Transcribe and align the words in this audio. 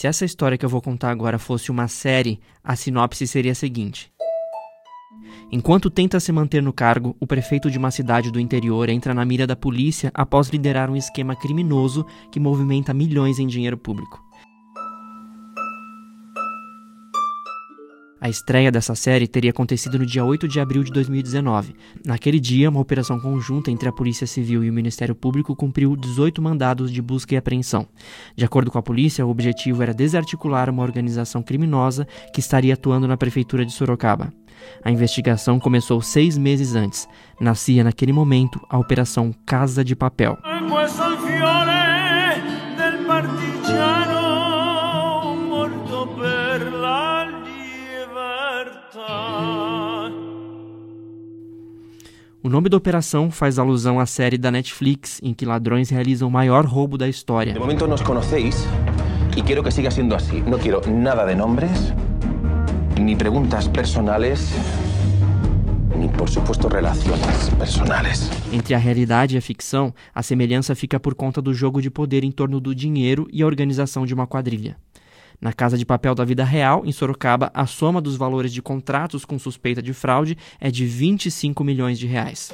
Se 0.00 0.06
essa 0.06 0.24
história 0.24 0.56
que 0.56 0.64
eu 0.64 0.68
vou 0.70 0.80
contar 0.80 1.10
agora 1.10 1.38
fosse 1.38 1.70
uma 1.70 1.86
série, 1.86 2.40
a 2.64 2.74
sinopse 2.74 3.26
seria 3.26 3.52
a 3.52 3.54
seguinte. 3.54 4.10
Enquanto 5.52 5.90
tenta 5.90 6.18
se 6.18 6.32
manter 6.32 6.62
no 6.62 6.72
cargo, 6.72 7.14
o 7.20 7.26
prefeito 7.26 7.70
de 7.70 7.76
uma 7.76 7.90
cidade 7.90 8.30
do 8.30 8.40
interior 8.40 8.88
entra 8.88 9.12
na 9.12 9.26
mira 9.26 9.46
da 9.46 9.54
polícia 9.54 10.10
após 10.14 10.48
liderar 10.48 10.88
um 10.88 10.96
esquema 10.96 11.36
criminoso 11.36 12.06
que 12.32 12.40
movimenta 12.40 12.94
milhões 12.94 13.38
em 13.38 13.46
dinheiro 13.46 13.76
público. 13.76 14.29
A 18.20 18.28
estreia 18.28 18.70
dessa 18.70 18.94
série 18.94 19.26
teria 19.26 19.50
acontecido 19.50 19.98
no 19.98 20.04
dia 20.04 20.22
8 20.22 20.46
de 20.46 20.60
abril 20.60 20.84
de 20.84 20.92
2019. 20.92 21.74
Naquele 22.04 22.38
dia, 22.38 22.68
uma 22.68 22.78
operação 22.78 23.18
conjunta 23.18 23.70
entre 23.70 23.88
a 23.88 23.92
Polícia 23.92 24.26
Civil 24.26 24.62
e 24.62 24.68
o 24.68 24.72
Ministério 24.72 25.14
Público 25.14 25.56
cumpriu 25.56 25.96
18 25.96 26.42
mandados 26.42 26.92
de 26.92 27.00
busca 27.00 27.34
e 27.34 27.38
apreensão. 27.38 27.88
De 28.36 28.44
acordo 28.44 28.70
com 28.70 28.78
a 28.78 28.82
polícia, 28.82 29.24
o 29.24 29.30
objetivo 29.30 29.82
era 29.82 29.94
desarticular 29.94 30.68
uma 30.68 30.82
organização 30.82 31.42
criminosa 31.42 32.06
que 32.34 32.40
estaria 32.40 32.74
atuando 32.74 33.08
na 33.08 33.16
prefeitura 33.16 33.64
de 33.64 33.72
Sorocaba. 33.72 34.30
A 34.84 34.90
investigação 34.90 35.58
começou 35.58 36.02
seis 36.02 36.36
meses 36.36 36.74
antes. 36.74 37.08
Nascia 37.40 37.82
naquele 37.82 38.12
momento 38.12 38.60
a 38.68 38.78
Operação 38.78 39.34
Casa 39.46 39.82
de 39.82 39.96
Papel. 39.96 40.36
O 52.42 52.48
nome 52.48 52.70
da 52.70 52.76
operação 52.78 53.30
faz 53.30 53.58
alusão 53.58 54.00
à 54.00 54.06
série 54.06 54.38
da 54.38 54.50
Netflix 54.50 55.20
em 55.22 55.34
que 55.34 55.44
ladrões 55.44 55.90
realizam 55.90 56.26
o 56.26 56.30
maior 56.30 56.64
roubo 56.64 56.96
da 56.96 57.06
história. 57.06 57.52
De 57.52 57.58
momento 57.58 57.86
nos 57.86 58.00
conheceis 58.00 58.66
e 59.36 59.42
quero 59.42 59.62
que 59.62 59.70
siga 59.70 59.90
sendo 59.90 60.14
assim. 60.14 60.40
Não 60.40 60.58
quero 60.58 60.80
nada 60.90 61.26
de 61.26 61.34
nombres, 61.34 61.92
nem 62.98 63.14
perguntas 63.14 63.68
personales, 63.68 64.54
nem 65.94 66.08
por 66.08 66.30
supuesto 66.30 66.66
relações 66.68 67.50
personales. 67.58 68.30
Entre 68.50 68.74
a 68.74 68.78
realidade 68.78 69.34
e 69.34 69.38
a 69.38 69.42
ficção, 69.42 69.92
a 70.14 70.22
semelhança 70.22 70.74
fica 70.74 70.98
por 70.98 71.14
conta 71.14 71.42
do 71.42 71.52
jogo 71.52 71.82
de 71.82 71.90
poder 71.90 72.24
em 72.24 72.32
torno 72.32 72.58
do 72.58 72.74
dinheiro 72.74 73.28
e 73.30 73.42
a 73.42 73.46
organização 73.46 74.06
de 74.06 74.14
uma 74.14 74.26
quadrilha. 74.26 74.78
Na 75.40 75.52
Casa 75.52 75.78
de 75.78 75.86
Papel 75.86 76.14
da 76.14 76.24
Vida 76.24 76.44
Real, 76.44 76.82
em 76.84 76.92
Sorocaba, 76.92 77.50
a 77.54 77.64
soma 77.66 78.00
dos 78.00 78.16
valores 78.16 78.52
de 78.52 78.60
contratos 78.60 79.24
com 79.24 79.38
suspeita 79.38 79.82
de 79.82 79.94
fraude 79.94 80.36
é 80.60 80.70
de 80.70 80.84
25 80.84 81.64
milhões 81.64 81.98
de 81.98 82.06
reais. 82.06 82.52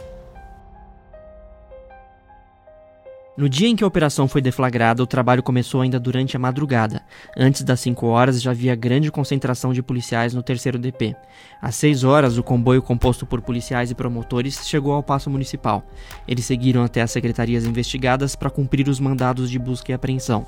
No 3.37 3.51
dia 3.51 3.69
em 3.69 3.77
que 3.77 3.84
a 3.84 3.87
operação 3.87 4.27
foi 4.27 4.41
deflagrada, 4.41 5.03
o 5.03 5.06
trabalho 5.06 5.42
começou 5.42 5.83
ainda 5.83 6.01
durante 6.01 6.34
a 6.34 6.39
madrugada. 6.39 7.03
Antes 7.37 7.62
das 7.62 7.81
5 7.81 8.06
horas 8.06 8.41
já 8.41 8.51
havia 8.51 8.75
grande 8.75 9.12
concentração 9.12 9.75
de 9.75 9.83
policiais 9.83 10.33
no 10.33 10.42
terceiro 10.42 10.79
DP. 10.79 11.15
Às 11.61 11.75
6 11.75 12.03
horas, 12.03 12.39
o 12.39 12.42
comboio 12.42 12.81
composto 12.81 13.27
por 13.27 13.42
policiais 13.42 13.91
e 13.91 13.95
promotores 13.95 14.67
chegou 14.67 14.95
ao 14.95 15.03
Paço 15.03 15.29
Municipal. 15.29 15.84
Eles 16.27 16.47
seguiram 16.47 16.83
até 16.83 17.03
as 17.03 17.11
secretarias 17.11 17.67
investigadas 17.67 18.34
para 18.34 18.48
cumprir 18.48 18.89
os 18.89 18.98
mandados 18.98 19.51
de 19.51 19.59
busca 19.59 19.92
e 19.92 19.95
apreensão. 19.95 20.47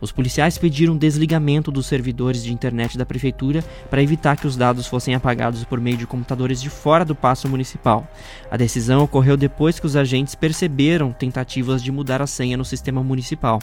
Os 0.00 0.10
policiais 0.10 0.56
pediram 0.56 0.96
desligamento 0.96 1.70
dos 1.70 1.84
servidores 1.84 2.42
de 2.42 2.54
internet 2.54 2.96
da 2.96 3.04
prefeitura 3.04 3.62
para 3.90 4.02
evitar 4.02 4.38
que 4.38 4.46
os 4.46 4.56
dados 4.56 4.86
fossem 4.86 5.14
apagados 5.14 5.62
por 5.64 5.78
meio 5.78 5.98
de 5.98 6.06
computadores 6.06 6.62
de 6.62 6.70
fora 6.70 7.04
do 7.04 7.14
Paço 7.14 7.46
Municipal. 7.50 8.08
A 8.50 8.56
decisão 8.56 9.04
ocorreu 9.04 9.36
depois 9.36 9.78
que 9.78 9.84
os 9.84 9.94
agentes 9.94 10.34
perceberam 10.34 11.12
tentativas 11.12 11.82
de 11.82 11.92
mudar 11.92 12.22
a 12.22 12.29
senha 12.30 12.56
no 12.56 12.64
sistema 12.64 13.02
municipal. 13.02 13.58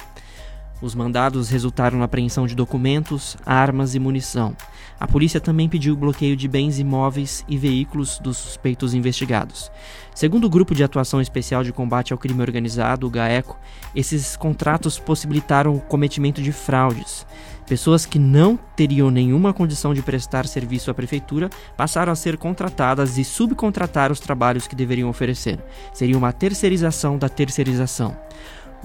Os 0.80 0.94
mandados 0.94 1.50
resultaram 1.50 1.98
na 1.98 2.06
apreensão 2.06 2.46
de 2.46 2.54
documentos, 2.54 3.36
armas 3.44 3.96
e 3.96 4.00
munição. 4.00 4.56
A 5.00 5.08
polícia 5.08 5.40
também 5.40 5.68
pediu 5.68 5.94
o 5.94 5.98
bloqueio 5.98 6.36
de 6.36 6.48
bens 6.48 6.78
imóveis 6.78 7.44
e 7.48 7.58
veículos 7.58 8.20
dos 8.20 8.38
suspeitos 8.38 8.94
investigados. 8.94 9.72
Segundo 10.14 10.46
o 10.46 10.50
Grupo 10.50 10.76
de 10.76 10.84
Atuação 10.84 11.20
Especial 11.20 11.64
de 11.64 11.74
Combate 11.74 12.14
ao 12.14 12.20
Crime 12.20 12.42
Organizado, 12.42 13.08
o 13.08 13.10
GAECO, 13.10 13.58
esses 13.96 14.36
contratos 14.36 15.00
possibilitaram 15.00 15.76
o 15.76 15.82
cometimento 15.82 16.42
de 16.42 16.52
fraudes. 16.52 17.26
Pessoas 17.68 18.06
que 18.06 18.18
não 18.18 18.58
teriam 18.78 19.12
nenhuma 19.12 19.54
condição 19.54 19.94
de 19.94 20.02
prestar 20.02 20.48
serviço 20.48 20.90
à 20.90 20.94
prefeitura 20.94 21.50
passaram 21.76 22.14
a 22.14 22.16
ser 22.16 22.38
contratadas 22.38 23.18
e 23.18 23.26
subcontratar 23.26 24.10
os 24.10 24.22
trabalhos 24.22 24.68
que 24.68 24.76
deveriam 24.76 25.10
oferecer. 25.10 25.60
Seria 25.94 26.18
uma 26.18 26.32
terceirização 26.32 27.18
da 27.18 27.28
terceirização. 27.28 28.16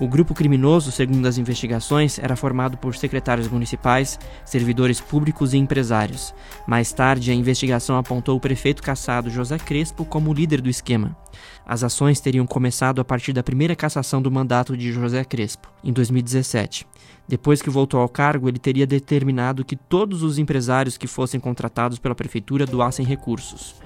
O 0.03 0.09
grupo 0.09 0.35
criminoso, 0.35 0.91
segundo 0.91 1.25
as 1.29 1.39
investigações, 1.39 2.19
era 2.19 2.35
formado 2.35 2.77
por 2.77 2.97
secretários 2.97 3.47
municipais, 3.47 4.19
servidores 4.45 5.01
públicos 5.01 5.55
e 5.55 5.59
empresários. 5.59 6.35
Mais 6.67 6.93
tarde, 6.93 7.31
a 7.31 7.35
investigação 7.35 7.97
apontou 7.97 8.37
o 8.37 8.41
prefeito 8.41 8.83
caçado 8.83 9.31
José 9.31 9.57
Crespo 9.59 10.05
como 10.05 10.35
líder 10.35 10.61
do 10.61 10.69
esquema. 10.69 11.17
As 11.65 11.85
ações 11.85 12.19
teriam 12.19 12.45
começado 12.49 13.01
a 13.01 13.05
partir 13.05 13.33
da 13.33 13.45
primeira 13.45 13.77
cassação 13.77 14.21
do 14.21 14.29
mandato 14.29 14.77
de 14.77 14.91
José 14.91 15.23
Crespo, 15.23 15.73
em 15.85 15.93
2017. 15.93 16.85
Depois 17.29 17.63
que 17.63 17.71
voltou 17.71 18.01
ao 18.01 18.09
cargo, 18.09 18.49
ele 18.49 18.59
teria 18.59 18.89
determinado 18.89 19.65
que 19.65 19.77
todos 19.77 20.25
os 20.25 20.37
empresários 20.37 20.99
que 20.99 21.07
fossem 21.07 21.39
contratados 21.39 22.01
pela 22.01 22.17
prefeitura 22.17 22.67
doassem 22.67 23.07
recursos. 23.07 23.77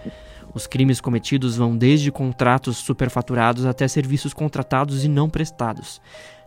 Os 0.56 0.66
crimes 0.66 1.02
cometidos 1.02 1.54
vão 1.54 1.76
desde 1.76 2.10
contratos 2.10 2.78
superfaturados 2.78 3.66
até 3.66 3.86
serviços 3.86 4.32
contratados 4.32 5.04
e 5.04 5.08
não 5.08 5.28
prestados. 5.28 6.00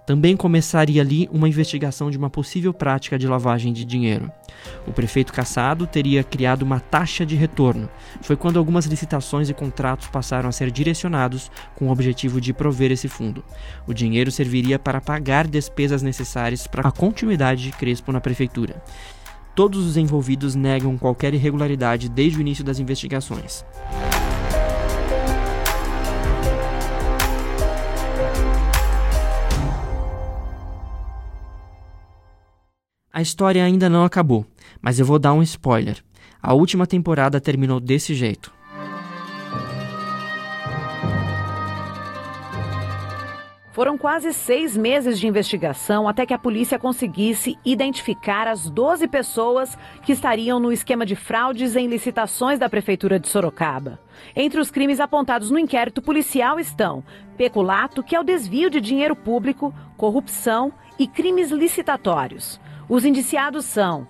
Também 0.03 0.35
começaria 0.35 1.03
ali 1.03 1.29
uma 1.31 1.47
investigação 1.47 2.09
de 2.09 2.17
uma 2.17 2.27
possível 2.27 2.73
prática 2.73 3.19
de 3.19 3.27
lavagem 3.27 3.71
de 3.71 3.85
dinheiro. 3.85 4.31
O 4.87 4.91
prefeito 4.91 5.31
Cassado 5.31 5.85
teria 5.85 6.23
criado 6.23 6.63
uma 6.63 6.79
taxa 6.79 7.23
de 7.23 7.35
retorno. 7.35 7.87
Foi 8.23 8.35
quando 8.35 8.57
algumas 8.57 8.87
licitações 8.87 9.47
e 9.47 9.53
contratos 9.53 10.07
passaram 10.07 10.49
a 10.49 10.51
ser 10.51 10.71
direcionados 10.71 11.51
com 11.75 11.89
o 11.89 11.91
objetivo 11.91 12.41
de 12.41 12.51
prover 12.51 12.91
esse 12.91 13.07
fundo. 13.07 13.43
O 13.85 13.93
dinheiro 13.93 14.31
serviria 14.31 14.79
para 14.79 14.99
pagar 14.99 15.45
despesas 15.45 16.01
necessárias 16.01 16.65
para 16.65 16.89
a 16.89 16.91
continuidade 16.91 17.61
de 17.61 17.71
Crespo 17.73 18.11
na 18.11 18.19
prefeitura. 18.19 18.81
Todos 19.59 19.85
os 19.85 19.97
envolvidos 19.97 20.55
negam 20.55 20.97
qualquer 20.97 21.33
irregularidade 21.33 22.07
desde 22.07 22.37
o 22.37 22.39
início 22.39 22.63
das 22.63 22.79
investigações. 22.79 23.65
A 33.11 33.21
história 33.21 33.65
ainda 33.65 33.89
não 33.89 34.05
acabou, 34.05 34.45
mas 34.81 34.97
eu 34.97 35.05
vou 35.05 35.19
dar 35.19 35.33
um 35.33 35.43
spoiler. 35.43 36.01
A 36.41 36.53
última 36.53 36.87
temporada 36.87 37.41
terminou 37.41 37.81
desse 37.81 38.15
jeito. 38.15 38.53
Foram 43.79 43.97
quase 43.97 44.33
seis 44.33 44.75
meses 44.75 45.17
de 45.17 45.25
investigação 45.25 46.05
até 46.05 46.25
que 46.25 46.33
a 46.33 46.37
polícia 46.37 46.77
conseguisse 46.77 47.57
identificar 47.63 48.45
as 48.45 48.69
12 48.69 49.07
pessoas 49.07 49.77
que 50.03 50.11
estariam 50.11 50.59
no 50.59 50.69
esquema 50.69 51.05
de 51.05 51.15
fraudes 51.15 51.77
em 51.77 51.87
licitações 51.87 52.59
da 52.59 52.67
Prefeitura 52.67 53.17
de 53.17 53.29
Sorocaba. 53.29 53.97
Entre 54.35 54.59
os 54.59 54.69
crimes 54.69 54.99
apontados 54.99 55.49
no 55.49 55.57
inquérito 55.57 56.01
policial 56.01 56.59
estão 56.59 57.01
peculato, 57.37 58.03
que 58.03 58.17
é 58.17 58.19
o 58.19 58.23
desvio 58.23 58.69
de 58.69 58.81
dinheiro 58.81 59.15
público, 59.15 59.73
corrupção 59.95 60.73
e 60.99 61.07
crimes 61.07 61.49
licitatórios. 61.49 62.59
Os 62.89 63.05
indiciados 63.05 63.63
são 63.63 64.05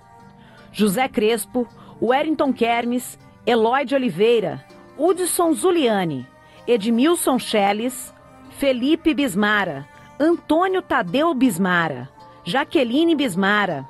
José 0.72 1.06
Crespo, 1.06 1.64
Wellington 2.02 2.52
Kermes, 2.52 3.16
Eloy 3.46 3.84
de 3.84 3.94
Oliveira, 3.94 4.64
Hudson 4.98 5.52
Zuliani, 5.52 6.26
Edmilson 6.66 7.38
Schelles, 7.38 8.12
Felipe 8.60 9.14
Bismara, 9.14 9.88
Antônio 10.18 10.82
Tadeu 10.82 11.32
Bismara, 11.32 12.10
Jaqueline 12.44 13.14
Bismara, 13.14 13.88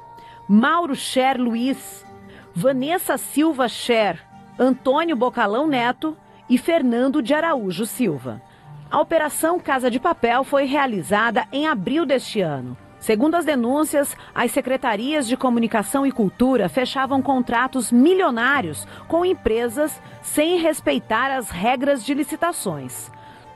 Mauro 0.49 0.95
Cher 0.95 1.41
Luiz, 1.41 2.07
Vanessa 2.55 3.19
Silva 3.19 3.67
Cher, 3.67 4.25
Antônio 4.57 5.17
Bocalão 5.17 5.67
Neto 5.67 6.17
e 6.49 6.57
Fernando 6.57 7.21
de 7.21 7.35
Araújo 7.35 7.85
Silva. 7.85 8.41
A 8.89 9.01
Operação 9.01 9.59
Casa 9.59 9.91
de 9.91 9.99
Papel 9.99 10.45
foi 10.45 10.67
realizada 10.67 11.49
em 11.51 11.67
abril 11.67 12.07
deste 12.07 12.41
ano. 12.41 12.77
Segundo 13.01 13.35
as 13.35 13.45
denúncias, 13.45 14.17
as 14.33 14.53
secretarias 14.53 15.27
de 15.27 15.37
Comunicação 15.37 16.07
e 16.07 16.13
Cultura 16.13 16.69
fechavam 16.69 17.21
contratos 17.21 17.91
milionários 17.91 18.87
com 19.09 19.25
empresas 19.25 20.01
sem 20.23 20.61
respeitar 20.61 21.29
as 21.37 21.51
regras 21.51 22.05
de 22.05 22.15
licitações. 22.15 23.11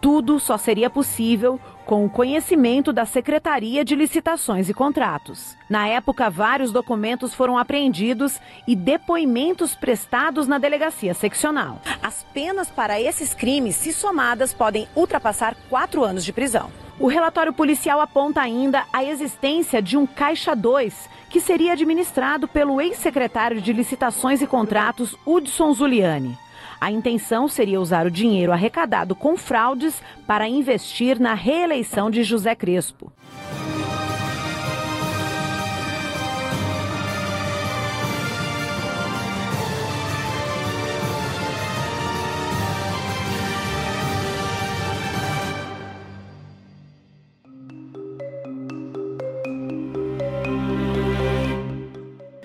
Tudo 0.05 0.39
só 0.39 0.59
seria 0.59 0.91
possível 0.91 1.59
com 1.87 2.05
o 2.05 2.11
conhecimento 2.11 2.93
da 2.93 3.07
Secretaria 3.07 3.83
de 3.83 3.97
Licitações 3.97 4.69
e 4.69 4.75
Contratos. 4.75 5.57
Na 5.67 5.89
época, 5.89 6.29
vários 6.29 6.71
documentos 6.71 7.33
foram 7.33 7.57
apreendidos 7.57 8.39
e 8.69 8.77
depoimentos 8.77 9.75
prestados 9.75 10.47
na 10.47 10.59
delegacia 10.59 11.15
seccional. 11.15 11.81
As 12.03 12.23
penas 12.35 12.71
para 12.71 13.01
esses 13.01 13.33
crimes, 13.33 13.77
se 13.77 13.95
somadas, 13.95 14.53
podem 14.53 14.87
ultrapassar 14.95 15.57
quatro 15.71 16.05
anos 16.05 16.23
de 16.23 16.35
prisão. 16.35 16.71
O 17.01 17.07
relatório 17.07 17.55
policial 17.55 17.99
aponta 17.99 18.43
ainda 18.43 18.85
a 18.93 19.03
existência 19.03 19.81
de 19.81 19.97
um 19.97 20.05
Caixa 20.07 20.55
2, 20.55 21.09
que 21.31 21.41
seria 21.41 21.73
administrado 21.73 22.47
pelo 22.47 22.79
ex-secretário 22.79 23.59
de 23.59 23.73
Licitações 23.73 24.43
e 24.43 24.47
Contratos, 24.47 25.17
Hudson 25.25 25.73
Zuliani. 25.73 26.44
A 26.85 26.91
intenção 26.91 27.49
seria 27.49 27.81
usar 27.81 28.07
o 28.07 28.11
dinheiro 28.11 28.53
arrecadado 28.53 29.15
com 29.15 29.39
fraudes 29.39 30.03
para 30.27 30.47
investir 30.47 31.19
na 31.19 31.33
reeleição 31.33 32.11
de 32.11 32.23
José 32.23 32.55
Crespo. 32.55 33.11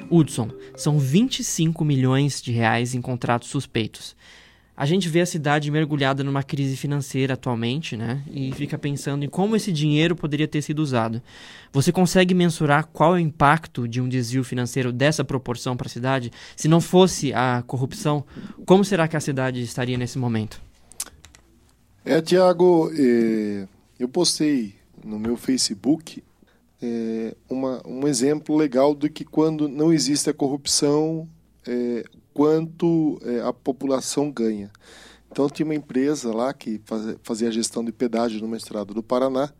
Hudson, 0.10 0.50
são 0.76 1.00
25 1.00 1.84
milhões 1.86 2.42
de 2.42 2.52
reais 2.52 2.94
em 2.94 3.02
contratos 3.02 3.50
suspeitos. 3.50 4.16
A 4.80 4.86
gente 4.86 5.10
vê 5.10 5.20
a 5.20 5.26
cidade 5.26 5.70
mergulhada 5.70 6.24
numa 6.24 6.42
crise 6.42 6.78
financeira 6.78 7.34
atualmente, 7.34 7.98
né? 7.98 8.24
E 8.32 8.50
fica 8.54 8.78
pensando 8.78 9.26
em 9.26 9.28
como 9.28 9.58
esse 9.58 9.74
dinheiro 9.74 10.16
poderia 10.16 10.48
ter 10.48 10.62
sido 10.62 10.80
usado. 10.80 11.22
Você 11.74 11.92
consegue 11.92 12.34
mensurar 12.34 12.88
qual 12.88 13.14
é 13.14 13.18
o 13.18 13.20
impacto 13.20 13.86
de 13.90 14.00
um 14.00 14.08
desvio 14.08 14.42
financeiro 14.42 14.94
dessa 14.94 15.22
proporção 15.22 15.76
para 15.76 15.88
a 15.88 15.90
cidade? 15.90 16.32
Se 16.56 16.70
não 16.70 16.80
fosse 16.80 17.34
a 17.34 17.62
corrupção, 17.68 18.24
como 18.66 18.86
será 18.86 19.06
que 19.06 19.18
a 19.18 19.20
cidade 19.20 19.62
estaria 19.62 19.98
nesse 19.98 20.18
momento? 20.18 20.62
É, 22.06 22.22
Tiago, 22.22 22.90
eh, 22.98 23.68
eu 24.00 24.08
postei 24.08 24.76
no 25.04 25.20
meu 25.20 25.36
Facebook 25.36 26.24
é, 26.82 27.36
uma, 27.50 27.82
um 27.86 28.08
exemplo 28.08 28.56
legal 28.56 28.96
de 28.96 29.10
que 29.10 29.26
quando 29.26 29.68
não 29.68 29.92
existe 29.92 30.30
a 30.30 30.34
corrupção, 30.34 31.28
é, 31.68 32.06
quanto 32.34 33.20
é, 33.24 33.42
a 33.42 33.52
população 33.52 34.32
ganha. 34.32 34.72
Então 35.32 35.50
tinha 35.50 35.66
uma 35.66 35.76
empresa 35.76 36.34
lá 36.34 36.54
que 36.54 36.82
fazia 37.22 37.50
a 37.50 37.52
gestão 37.52 37.84
de 37.84 37.92
pedágio 37.92 38.46
no 38.46 38.56
estrada 38.56 38.94
do 38.94 39.04
Paraná 39.04 39.52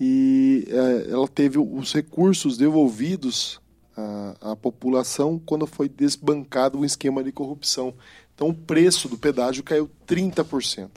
e 0.00 0.66
é, 0.68 1.12
ela 1.12 1.28
teve 1.28 1.58
os 1.58 1.92
recursos 1.92 2.56
devolvidos 2.56 3.60
à, 3.96 4.52
à 4.52 4.56
população 4.56 5.38
quando 5.38 5.66
foi 5.66 5.88
desbancado 5.88 6.78
o 6.78 6.84
esquema 6.84 7.22
de 7.22 7.30
corrupção. 7.30 7.94
Então 8.34 8.48
o 8.48 8.54
preço 8.54 9.08
do 9.08 9.16
pedágio 9.16 9.62
caiu 9.62 9.88
30%. 10.06 10.90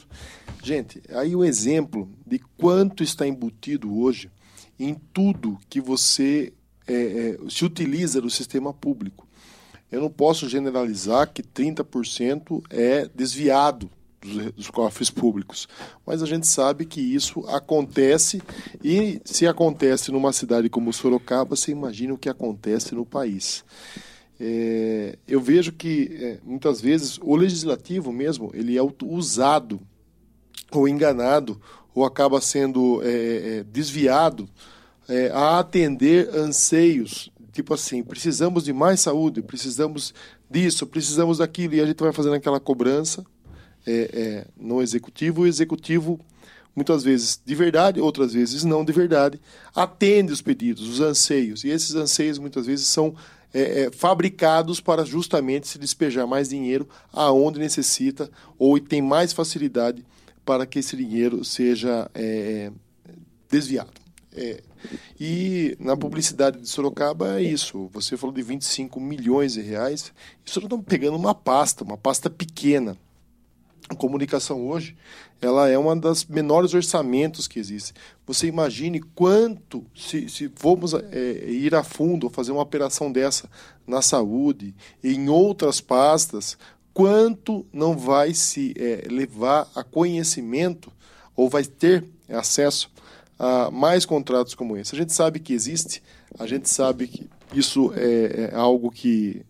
Gente, 0.63 1.01
aí 1.09 1.35
o 1.35 1.45
exemplo 1.45 2.09
de 2.25 2.39
quanto 2.57 3.03
está 3.03 3.27
embutido 3.27 3.99
hoje 3.99 4.31
em 4.79 4.95
tudo 5.13 5.57
que 5.69 5.81
você 5.81 6.53
é, 6.87 6.93
é, 6.93 7.37
se 7.49 7.65
utiliza 7.65 8.21
do 8.21 8.29
sistema 8.29 8.73
público. 8.73 9.27
Eu 9.91 10.01
não 10.01 10.09
posso 10.09 10.49
generalizar 10.49 11.31
que 11.31 11.41
30% 11.41 12.63
é 12.69 13.09
desviado 13.13 13.89
dos, 14.21 14.51
dos 14.53 14.69
cofres 14.69 15.09
públicos, 15.09 15.67
mas 16.05 16.21
a 16.21 16.25
gente 16.25 16.47
sabe 16.47 16.85
que 16.85 16.99
isso 16.99 17.45
acontece 17.47 18.41
e 18.83 19.21
se 19.23 19.47
acontece 19.47 20.11
numa 20.11 20.33
cidade 20.33 20.69
como 20.69 20.91
Sorocaba, 20.91 21.55
você 21.55 21.71
imagina 21.71 22.13
o 22.13 22.17
que 22.17 22.29
acontece 22.29 22.93
no 22.95 23.05
país. 23.05 23.63
É, 24.39 25.17
eu 25.27 25.41
vejo 25.41 25.71
que 25.71 26.15
é, 26.21 26.39
muitas 26.43 26.79
vezes 26.79 27.17
o 27.21 27.35
legislativo 27.35 28.11
mesmo 28.11 28.51
ele 28.53 28.77
é 28.77 28.81
usado 29.03 29.79
ou 30.71 30.87
enganado 30.87 31.59
ou 31.97 32.05
acaba 32.05 32.39
sendo 32.39 33.01
é, 33.03 33.07
é, 33.07 33.63
desviado 33.63 34.47
é, 35.09 35.31
a 35.33 35.57
atender 35.57 36.29
anseios, 36.29 37.31
tipo 37.51 37.73
assim, 37.73 38.03
precisamos 38.03 38.65
de 38.65 38.71
mais 38.71 38.99
saúde, 38.99 39.41
precisamos 39.41 40.13
disso, 40.47 40.85
precisamos 40.85 41.39
daquilo, 41.39 41.73
e 41.73 41.81
a 41.81 41.87
gente 41.87 41.97
vai 41.97 42.13
fazendo 42.13 42.35
aquela 42.35 42.59
cobrança 42.59 43.25
é, 43.83 43.91
é, 44.13 44.47
no 44.55 44.79
executivo, 44.79 45.41
o 45.41 45.47
executivo 45.47 46.19
muitas 46.75 47.01
vezes 47.01 47.41
de 47.43 47.55
verdade, 47.55 47.99
outras 47.99 48.31
vezes 48.33 48.63
não 48.63 48.85
de 48.85 48.93
verdade, 48.93 49.41
atende 49.73 50.31
os 50.31 50.39
pedidos, 50.39 50.87
os 50.87 51.01
anseios, 51.01 51.63
e 51.63 51.69
esses 51.69 51.95
anseios 51.95 52.37
muitas 52.37 52.67
vezes 52.67 52.85
são 52.85 53.15
é, 53.51 53.85
é, 53.85 53.91
fabricados 53.91 54.79
para 54.79 55.03
justamente 55.03 55.67
se 55.67 55.79
despejar 55.79 56.27
mais 56.27 56.47
dinheiro 56.47 56.87
aonde 57.11 57.57
necessita 57.57 58.29
ou 58.59 58.79
tem 58.79 59.01
mais 59.01 59.33
facilidade 59.33 60.05
para 60.47 60.65
que 60.65 60.79
esse 60.79 60.95
dinheiro 60.95 61.43
seja 61.43 62.09
é, 62.15 62.71
desviado. 63.51 63.91
É. 64.33 64.63
E 65.19 65.75
na 65.77 65.97
publicidade 65.97 66.61
de 66.61 66.69
Sorocaba 66.69 67.37
é 67.37 67.43
isso. 67.43 67.89
Você 67.91 68.15
falou 68.15 68.33
de 68.33 68.41
25 68.41 68.97
milhões 68.97 69.53
de 69.53 69.61
reais. 69.61 70.13
Isso 70.45 70.59
estamos 70.59 70.85
pegando 70.85 71.17
uma 71.17 71.35
pasta, 71.35 71.83
uma 71.83 71.97
pasta 71.97 72.29
pequena. 72.29 72.95
A 73.89 73.95
comunicação 73.95 74.65
hoje, 74.67 74.95
ela 75.41 75.67
é 75.67 75.77
uma 75.77 75.95
das 75.95 76.23
menores 76.23 76.73
orçamentos 76.73 77.45
que 77.45 77.59
existe. 77.59 77.93
Você 78.25 78.47
imagine 78.47 79.01
quanto, 79.01 79.85
se, 79.93 80.29
se 80.29 80.49
formos 80.55 80.93
é, 80.93 81.49
ir 81.49 81.75
a 81.75 81.83
fundo, 81.83 82.29
fazer 82.29 82.53
uma 82.53 82.61
operação 82.61 83.11
dessa 83.11 83.49
na 83.85 84.01
saúde, 84.01 84.73
em 85.03 85.29
outras 85.29 85.81
pastas, 85.81 86.57
quanto 86.97 87.63
não 87.71 87.95
vai 87.95 88.33
se 88.33 88.73
é, 88.75 89.07
levar 89.07 89.69
a 89.75 89.83
conhecimento 89.83 90.91
ou 91.35 91.47
vai 91.47 91.63
ter 91.63 92.03
acesso 92.27 92.89
a 93.37 93.69
mais 93.69 94.03
contratos 94.03 94.55
como 94.55 94.75
esse. 94.75 94.95
A 94.95 94.97
gente 94.97 95.13
sabe 95.13 95.39
que 95.39 95.53
existe, 95.53 96.01
a 96.39 96.47
gente 96.47 96.67
sabe 96.67 97.05
que 97.07 97.29
isso 97.53 97.93
é, 97.95 98.49
é 98.51 98.55
algo 98.55 98.89
que 98.89 99.45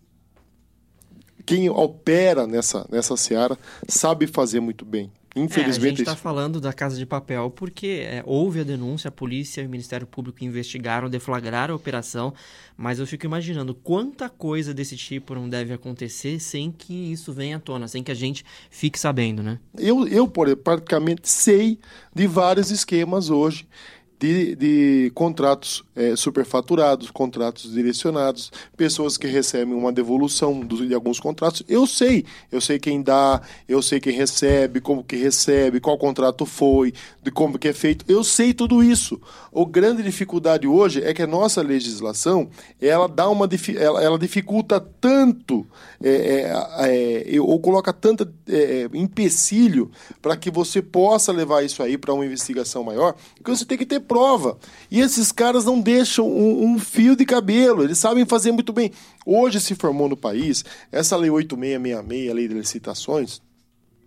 quem 1.46 1.70
opera 1.70 2.46
nessa, 2.46 2.86
nessa 2.90 3.16
seara 3.16 3.58
sabe 3.88 4.26
fazer 4.26 4.60
muito 4.60 4.84
bem. 4.84 5.10
Infelizmente. 5.38 5.84
É, 5.84 5.86
a 5.86 5.90
gente 5.90 6.00
está 6.00 6.16
falando 6.16 6.60
da 6.60 6.72
Casa 6.72 6.96
de 6.96 7.06
Papel 7.06 7.50
porque 7.50 8.04
é, 8.04 8.22
houve 8.26 8.60
a 8.60 8.64
denúncia, 8.64 9.08
a 9.08 9.12
polícia 9.12 9.62
e 9.62 9.66
o 9.66 9.70
Ministério 9.70 10.06
Público 10.06 10.44
investigaram, 10.44 11.08
deflagraram 11.08 11.74
a 11.74 11.76
operação, 11.76 12.34
mas 12.76 12.98
eu 12.98 13.06
fico 13.06 13.26
imaginando 13.26 13.74
quanta 13.74 14.28
coisa 14.28 14.74
desse 14.74 14.96
tipo 14.96 15.34
não 15.34 15.48
deve 15.48 15.72
acontecer 15.72 16.38
sem 16.40 16.70
que 16.70 17.12
isso 17.12 17.32
venha 17.32 17.56
à 17.56 17.60
tona, 17.60 17.88
sem 17.88 18.02
que 18.02 18.10
a 18.10 18.14
gente 18.14 18.44
fique 18.70 18.98
sabendo, 18.98 19.42
né? 19.42 19.58
Eu, 19.76 20.06
eu 20.08 20.28
praticamente 20.28 21.28
sei 21.28 21.78
de 22.14 22.26
vários 22.26 22.70
esquemas 22.70 23.30
hoje 23.30 23.66
de, 24.18 24.56
de 24.56 25.12
contratos 25.14 25.84
é, 25.94 26.16
superfaturados, 26.16 27.10
contratos 27.10 27.72
direcionados, 27.72 28.50
pessoas 28.76 29.16
que 29.16 29.26
recebem 29.26 29.74
uma 29.74 29.92
devolução 29.92 30.64
de 30.66 30.92
alguns 30.92 31.20
contratos. 31.20 31.62
Eu 31.68 31.86
sei, 31.86 32.24
eu 32.50 32.60
sei 32.60 32.78
quem 32.78 33.02
dá, 33.02 33.40
eu 33.68 33.80
sei 33.80 34.00
quem 34.00 34.12
recebe, 34.12 34.80
como 34.80 35.04
que 35.04 35.16
recebe, 35.16 35.80
qual 35.80 35.96
contrato 35.96 36.44
foi, 36.44 36.92
de 37.22 37.30
como 37.30 37.58
que 37.58 37.68
é 37.68 37.72
feito. 37.72 38.04
Eu 38.08 38.24
sei 38.24 38.52
tudo 38.52 38.82
isso. 38.82 39.20
A 39.54 39.64
grande 39.64 40.02
dificuldade 40.02 40.66
hoje 40.66 41.02
é 41.02 41.14
que 41.14 41.22
a 41.22 41.26
nossa 41.26 41.62
legislação 41.62 42.48
ela 42.80 43.08
dá 43.08 43.28
uma 43.28 43.48
ela, 43.76 44.02
ela 44.02 44.18
dificulta 44.18 44.80
tanto 44.80 45.66
é, 46.02 46.52
é, 46.78 47.36
é 47.36 47.40
ou 47.40 47.58
coloca 47.60 47.92
tanto 47.92 48.28
é, 48.48 48.88
empecilho 48.94 49.90
para 50.20 50.36
que 50.36 50.50
você 50.50 50.80
possa 50.80 51.32
levar 51.32 51.64
isso 51.64 51.82
aí 51.82 51.96
para 51.98 52.12
uma 52.12 52.24
investigação 52.24 52.84
maior, 52.84 53.14
que 53.42 53.50
você 53.50 53.64
tem 53.64 53.78
que 53.78 53.86
ter 53.86 54.00
prova. 54.08 54.58
E 54.90 55.00
esses 55.00 55.30
caras 55.30 55.64
não 55.64 55.80
deixam 55.80 56.26
um, 56.26 56.64
um, 56.64 56.78
fio 56.78 57.14
de 57.14 57.24
cabelo, 57.24 57.84
eles 57.84 57.98
sabem 57.98 58.24
fazer 58.24 58.50
muito 58.50 58.72
bem. 58.72 58.90
Hoje 59.24 59.60
se 59.60 59.74
formou 59.74 60.08
no 60.08 60.16
país 60.16 60.64
essa 60.90 61.16
lei 61.16 61.30
8666, 61.30 62.30
a 62.30 62.34
lei 62.34 62.48
de 62.48 62.54
licitações, 62.54 63.40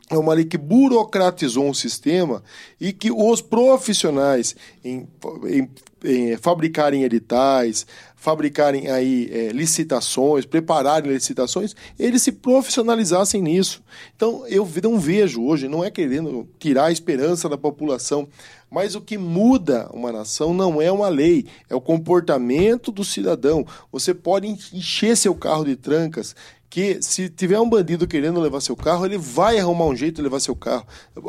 é 0.10 0.18
uma 0.18 0.34
lei 0.34 0.44
que 0.44 0.58
burocratizou 0.58 1.66
um 1.66 1.74
sistema 1.74 2.44
e 2.80 2.92
que 2.92 3.12
os 3.12 3.42
profissionais 3.42 4.56
em, 4.84 5.08
em, 5.48 5.70
em 6.04 6.36
fabricarem 6.38 7.04
editais, 7.04 7.86
fabricarem 8.16 8.88
aí 8.90 9.30
é, 9.32 9.50
licitações, 9.50 10.46
prepararem 10.46 11.12
licitações, 11.12 11.76
eles 11.98 12.22
se 12.22 12.32
profissionalizassem 12.32 13.42
nisso. 13.42 13.84
Então 14.16 14.46
eu 14.48 14.68
não 14.84 15.00
vejo 15.00 15.44
hoje, 15.44 15.68
não 15.68 15.84
é 15.84 15.90
querendo 15.90 16.48
tirar 16.60 16.86
a 16.86 16.92
esperança 16.92 17.50
da 17.50 17.58
população, 17.58 18.28
mas 18.70 18.96
o 18.96 19.02
que 19.02 19.18
muda 19.18 19.90
uma 19.92 20.12
nação 20.12 20.54
não 20.54 20.82
é 20.82 20.92
uma 20.92 21.10
lei, 21.10 21.46
é 21.70 21.76
o 21.76 21.82
comportamento 21.82 22.92
do 22.92 23.04
cidadão. 23.04 23.66
Você 23.92 24.14
pode 24.14 24.48
encher 24.48 25.18
seu 25.18 25.36
carro 25.36 25.66
de 25.66 25.76
trancas, 25.76 26.36
que 26.72 27.02
se 27.02 27.28
tiver 27.28 27.60
um 27.60 27.70
bandido 27.70 28.08
querendo 28.08 28.40
levar 28.40 28.62
seu 28.62 28.78
carro, 28.78 29.06
ele 29.06 29.18
vai 29.18 29.60
arrumar 29.60 29.88
um 29.88 29.96
jeito 29.96 30.16
de 30.16 30.22
levar 30.22 30.40
seu 30.40 30.56
carro. 30.56 30.88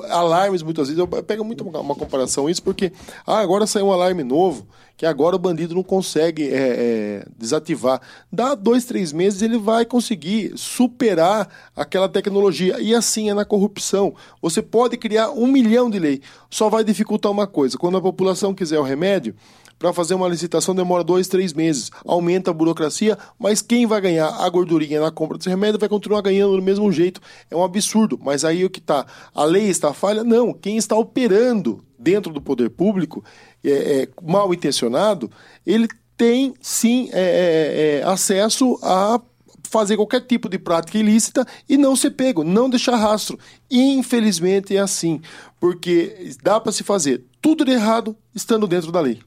Alarmes, 0.09 0.63
muitas 0.63 0.87
vezes, 0.87 1.01
eu 1.01 1.09
pego 1.09 1.45
muito 1.45 1.65
uma 1.65 1.97
comparação 1.97 2.49
isso, 2.49 2.63
porque 2.63 2.93
ah, 3.27 3.41
agora 3.41 3.67
saiu 3.67 3.87
um 3.87 3.93
alarme 3.93 4.23
novo, 4.23 4.69
que 4.97 5.05
agora 5.05 5.35
o 5.35 5.41
bandido 5.41 5.75
não 5.75 5.83
consegue 5.83 6.45
é, 6.45 6.55
é, 6.55 7.27
desativar. 7.37 8.01
Dá 8.31 8.55
dois, 8.55 8.85
três 8.85 9.13
meses 9.13 9.43
ele 9.43 9.59
vai 9.59 9.85
conseguir 9.85 10.53
superar 10.55 11.49
aquela 11.75 12.09
tecnologia. 12.09 12.81
E 12.81 12.95
assim 12.95 13.29
é 13.29 13.35
na 13.35 13.45
corrupção. 13.45 14.15
Você 14.41 14.63
pode 14.63 14.97
criar 14.97 15.33
um 15.33 15.49
milhão 15.49 15.91
de 15.91 15.99
leis, 15.99 16.21
só 16.49 16.69
vai 16.69 16.85
dificultar 16.85 17.33
uma 17.33 17.49
coisa. 17.49 17.77
Quando 17.77 17.97
a 17.97 18.01
população 18.01 18.55
quiser 18.55 18.79
o 18.79 18.85
remédio, 18.85 19.35
para 19.83 19.93
fazer 19.93 20.15
uma 20.15 20.29
licitação 20.29 20.77
demora 20.77 21.03
dois, 21.03 21.27
três 21.27 21.53
meses. 21.53 21.91
Aumenta 22.07 22.53
a 22.53 22.55
burocracia, 22.55 23.19
mas 23.37 23.61
quem 23.61 23.85
vai 23.85 24.01
ganhar 24.01 24.29
a 24.29 24.49
gordurinha 24.49 25.01
na 25.01 25.11
compra 25.11 25.37
desse 25.37 25.51
remédio 25.51 25.81
vai 25.81 25.89
continuar 25.89 26.23
ganhando 26.23 26.55
do 26.57 26.63
mesmo 26.63 26.91
jeito. 26.93 27.21
É 27.51 27.57
um 27.57 27.65
absurdo. 27.65 28.17
Mas 28.23 28.45
aí 28.45 28.65
o 28.65 28.71
que 28.71 28.79
está? 28.79 29.05
A 29.35 29.45
lei 29.45 29.69
está 29.69 29.93
falha? 29.93 30.23
Não. 30.23 30.55
Quem 30.55 30.77
está 30.77 30.95
operando 30.95 31.85
dentro 31.99 32.33
do 32.33 32.41
poder 32.41 32.71
público, 32.71 33.25
é, 33.65 33.71
é, 34.03 34.09
mal 34.23 34.55
intencionado, 34.55 35.29
ele 35.67 35.89
tem 36.17 36.55
sim 36.61 37.11
é, 37.13 37.21
é, 37.21 37.99
é, 37.99 38.03
acesso 38.05 38.79
a 38.85 39.21
fazer 39.69 39.97
qualquer 39.97 40.21
tipo 40.21 40.49
de 40.49 40.61
prática 40.61 40.97
ilícita 40.97 41.45
e 41.69 41.77
não 41.77 41.97
ser 41.97 42.13
pego, 42.13 42.45
não 42.45 42.71
deixar 42.71 42.95
rastro. 42.95 43.37
Infelizmente 43.69 44.77
é 44.77 44.81
assim, 44.81 45.21
porque 45.59 46.31
dá 46.41 46.61
para 46.61 46.71
se 46.71 46.85
fazer 46.85 47.25
tudo 47.41 47.65
de 47.65 47.73
errado 47.73 48.17
estando 48.33 48.69
dentro 48.69 48.93
da 48.93 49.01
lei. 49.01 49.21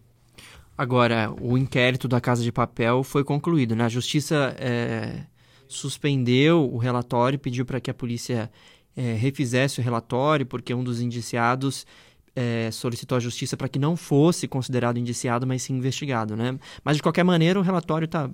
Agora, 0.78 1.34
o 1.42 1.58
inquérito 1.58 2.08
da 2.08 2.20
Casa 2.20 2.44
de 2.44 2.52
Papel 2.52 3.04
foi 3.04 3.24
concluído. 3.24 3.76
Né? 3.76 3.86
A 3.86 3.90
Justiça 3.90 4.56
é, 4.60 5.22
suspendeu 5.68 6.70
o 6.72 6.78
relatório, 6.78 7.40
pediu 7.40 7.66
para 7.66 7.80
que 7.80 7.90
a 7.90 7.94
polícia 7.94 8.52
é, 8.96 9.14
refizesse 9.14 9.80
o 9.80 9.84
relatório, 9.84 10.46
porque 10.46 10.74
um 10.74 10.84
dos 10.84 11.00
indiciados 11.00 11.86
é, 12.36 12.70
solicitou 12.72 13.16
à 13.16 13.20
Justiça 13.20 13.56
para 13.56 13.70
que 13.70 13.80
não 13.80 13.96
fosse 13.96 14.48
considerado 14.48 14.98
indiciado, 14.98 15.48
mas 15.48 15.64
sim 15.64 15.74
investigado. 15.76 16.36
Né? 16.36 16.60
Mas, 16.84 16.98
de 16.98 17.04
qualquer 17.04 17.24
maneira, 17.24 17.58
o 17.58 17.64
relatório 17.64 18.06
está 18.06 18.30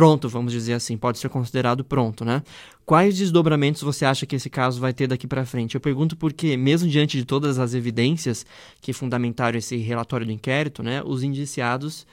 pronto, 0.00 0.30
vamos 0.30 0.50
dizer 0.50 0.72
assim, 0.72 0.96
pode 0.96 1.18
ser 1.18 1.28
considerado 1.28 1.84
pronto, 1.84 2.24
né? 2.24 2.42
Quais 2.86 3.18
desdobramentos 3.18 3.82
você 3.82 4.06
acha 4.06 4.24
que 4.24 4.34
esse 4.34 4.48
caso 4.48 4.80
vai 4.80 4.94
ter 4.94 5.06
daqui 5.06 5.26
para 5.26 5.44
frente? 5.44 5.74
Eu 5.74 5.80
pergunto 5.80 6.16
porque, 6.16 6.56
mesmo 6.56 6.88
diante 6.88 7.18
de 7.18 7.24
todas 7.26 7.58
as 7.58 7.74
evidências 7.74 8.46
que 8.80 8.94
fundamentaram 8.94 9.58
esse 9.58 9.76
relatório 9.76 10.24
do 10.24 10.32
inquérito, 10.32 10.82
né, 10.82 11.02
os 11.04 11.22
indiciados, 11.22 12.06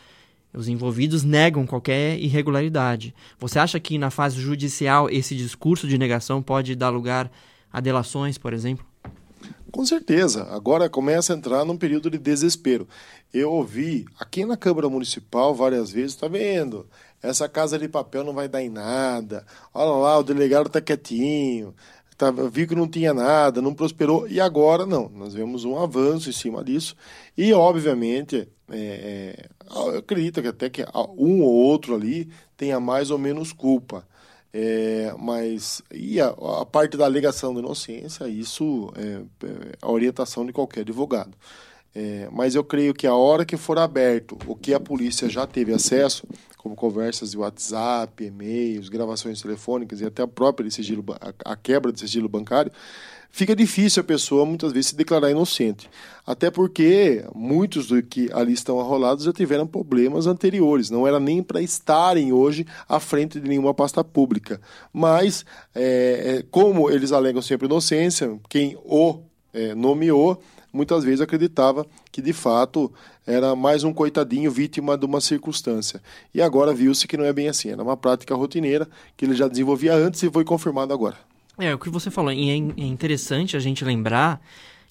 os 0.54 0.68
envolvidos 0.68 1.24
negam 1.24 1.66
qualquer 1.66 2.20
irregularidade. 2.20 3.16
Você 3.40 3.58
acha 3.58 3.80
que 3.80 3.98
na 3.98 4.10
fase 4.10 4.42
judicial 4.42 5.10
esse 5.10 5.34
discurso 5.34 5.88
de 5.88 5.98
negação 5.98 6.44
pode 6.44 6.76
dar 6.76 6.90
lugar 6.90 7.32
a 7.72 7.80
delações, 7.80 8.38
por 8.38 8.52
exemplo? 8.52 8.86
Com 9.72 9.86
certeza. 9.86 10.44
Agora 10.52 10.90
começa 10.90 11.34
a 11.34 11.38
entrar 11.38 11.64
num 11.64 11.78
período 11.78 12.10
de 12.10 12.18
desespero. 12.18 12.88
Eu 13.34 13.52
ouvi 13.52 14.06
aqui 14.20 14.46
na 14.46 14.58
Câmara 14.58 14.90
Municipal 14.90 15.54
várias 15.54 15.92
vezes, 15.92 16.14
está 16.14 16.28
vendo? 16.28 16.88
Essa 17.22 17.50
casa 17.50 17.78
de 17.80 17.88
papel 17.88 18.24
não 18.24 18.34
vai 18.34 18.48
dar 18.48 18.62
em 18.62 18.70
nada. 18.70 19.46
Olha 19.74 19.92
lá, 19.92 20.20
o 20.20 20.24
delegado 20.24 20.68
está 20.68 20.80
quietinho. 20.80 21.74
Tá, 22.18 22.32
viu 22.32 22.68
que 22.68 22.74
não 22.74 22.88
tinha 22.88 23.14
nada, 23.14 23.62
não 23.62 23.74
prosperou. 23.74 24.28
E 24.28 24.40
agora 24.40 24.86
não. 24.86 25.10
Nós 25.10 25.34
vemos 25.34 25.66
um 25.66 25.78
avanço 25.78 26.30
em 26.30 26.34
cima 26.34 26.64
disso. 26.64 26.96
E, 27.38 27.54
obviamente, 27.54 28.48
é, 28.72 29.38
é 29.40 29.50
eu 29.70 30.00
acredito 30.00 30.42
que 30.42 30.48
até 30.48 30.70
que 30.70 30.84
um 31.18 31.42
ou 31.42 31.54
outro 31.54 31.96
ali 31.96 32.30
tenha 32.56 32.80
mais 32.80 33.12
ou 33.12 33.18
menos 33.18 33.52
culpa. 33.52 34.08
É, 34.54 35.14
mas 35.20 35.82
e 35.94 36.20
a, 36.20 36.30
a, 36.30 36.66
parte 36.66 36.98
da 36.98 37.06
alegação 37.06 37.54
de 37.54 37.60
inocência, 37.60 38.28
isso 38.28 38.92
é, 38.96 39.46
é 39.46 39.78
a 39.82 39.92
orientação 39.92 40.46
de 40.46 40.54
qualquer 40.54 40.82
advogado. 40.82 41.32
É, 41.94 42.28
mas 42.32 42.56
eu 42.56 42.64
creio 42.64 42.94
que 42.94 43.06
a 43.06 43.14
hora 43.14 43.46
que 43.46 43.58
for 43.58 43.78
aberto 43.78 44.38
o 44.48 44.56
que 44.56 44.74
a 44.74 44.80
polícia 44.80 45.30
já 45.30 45.46
teve 45.46 45.74
acesso, 45.74 46.28
como 46.68 46.76
conversas 46.76 47.32
de 47.32 47.38
WhatsApp, 47.38 48.26
e-mails, 48.26 48.90
gravações 48.90 49.42
telefônicas 49.42 50.02
e 50.02 50.06
até 50.06 50.22
a 50.22 50.28
própria 50.28 50.70
sigilo, 50.70 51.04
a, 51.22 51.54
a 51.54 51.56
quebra 51.56 51.94
de 51.94 52.00
sigilo 52.02 52.28
bancário, 52.28 52.72
fica 53.32 53.56
difícil 53.56 54.02
a 54.02 54.04
pessoa 54.04 54.46
muitas 54.46 54.74
vezes 54.74 54.88
se 54.88 54.96
declarar 54.96 55.32
inocente. 55.32 55.90
Até 56.26 56.52
porque 56.52 57.24
muitos 57.34 57.88
do 57.88 58.04
que 58.04 58.30
ali 58.34 58.52
estão 58.52 58.82
arrolados 58.82 59.24
já 59.24 59.32
tiveram 59.32 59.66
problemas 59.66 60.28
anteriores, 60.28 60.90
não 60.90 61.08
era 61.08 61.22
nem 61.22 61.42
para 61.42 61.62
estarem 61.62 62.34
hoje 62.34 62.66
à 62.90 63.00
frente 63.00 63.40
de 63.40 63.48
nenhuma 63.48 63.74
pasta 63.74 64.04
pública. 64.04 64.60
Mas, 64.92 65.46
é, 65.74 66.40
é 66.40 66.46
como 66.52 66.90
eles 66.90 67.14
alegam 67.14 67.42
sempre 67.42 67.66
inocência, 67.66 68.38
quem 68.50 68.78
o 68.84 69.22
é, 69.54 69.74
nomeou 69.74 70.42
muitas 70.78 71.04
vezes 71.04 71.20
acreditava 71.20 71.86
que 72.12 72.22
de 72.22 72.32
fato 72.32 72.94
era 73.26 73.56
mais 73.56 73.84
um 73.84 73.92
coitadinho 73.92 74.52
vítima 74.52 74.98
de 74.98 75.06
uma 75.06 75.20
circunstância. 75.20 76.02
E 76.34 76.42
agora 76.42 76.74
viu-se 76.74 77.08
que 77.08 77.18
não 77.18 77.26
é 77.26 77.34
bem 77.34 77.50
assim, 77.50 77.72
era 77.72 77.84
uma 77.84 77.98
prática 77.98 78.36
rotineira 78.36 78.88
que 79.18 79.26
ele 79.26 79.36
já 79.36 79.48
desenvolvia 79.48 79.96
antes 79.96 80.22
e 80.22 80.30
foi 80.30 80.46
confirmado 80.46 80.94
agora. 80.94 81.18
É, 81.60 81.74
o 81.74 81.80
que 81.80 81.90
você 81.90 82.12
falou, 82.12 82.32
e 82.32 82.52
é, 82.52 82.54
é 82.54 82.86
interessante 82.86 83.58
a 83.58 83.60
gente 83.60 83.84
lembrar 83.84 84.40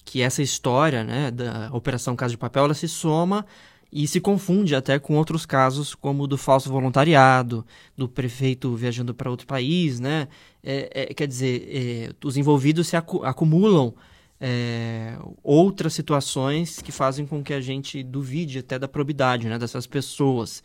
que 0.03 0.21
essa 0.21 0.41
história 0.41 1.03
né, 1.03 1.31
da 1.31 1.69
Operação 1.73 2.15
Casa 2.15 2.31
de 2.31 2.37
Papel 2.37 2.65
ela 2.65 2.73
se 2.73 2.87
soma 2.87 3.45
e 3.91 4.05
se 4.05 4.19
confunde 4.19 4.75
até 4.75 4.99
com 4.99 5.15
outros 5.15 5.45
casos, 5.45 5.95
como 5.95 6.23
o 6.23 6.27
do 6.27 6.37
falso 6.37 6.69
voluntariado, 6.69 7.65
do 7.95 8.07
prefeito 8.07 8.75
viajando 8.75 9.13
para 9.13 9.31
outro 9.31 9.47
país, 9.47 9.99
né? 9.99 10.27
É, 10.61 11.03
é, 11.09 11.13
quer 11.13 11.27
dizer, 11.27 11.69
é, 11.71 12.13
os 12.25 12.35
envolvidos 12.35 12.87
se 12.87 12.97
acu 12.97 13.23
acumulam 13.23 13.93
é, 14.39 15.17
outras 15.43 15.93
situações 15.93 16.81
que 16.81 16.91
fazem 16.91 17.25
com 17.25 17.43
que 17.43 17.53
a 17.53 17.61
gente 17.61 18.03
duvide 18.03 18.59
até 18.59 18.77
da 18.77 18.87
probidade 18.87 19.47
né, 19.47 19.57
dessas 19.57 19.87
pessoas. 19.87 20.63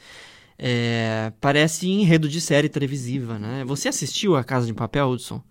É, 0.58 1.32
parece 1.40 1.88
enredo 1.88 2.28
de 2.28 2.40
série 2.40 2.68
televisiva, 2.68 3.38
né? 3.38 3.64
Você 3.66 3.88
assistiu 3.88 4.36
a 4.36 4.44
Casa 4.44 4.66
de 4.66 4.74
Papel, 4.74 5.08
Hudson? 5.08 5.42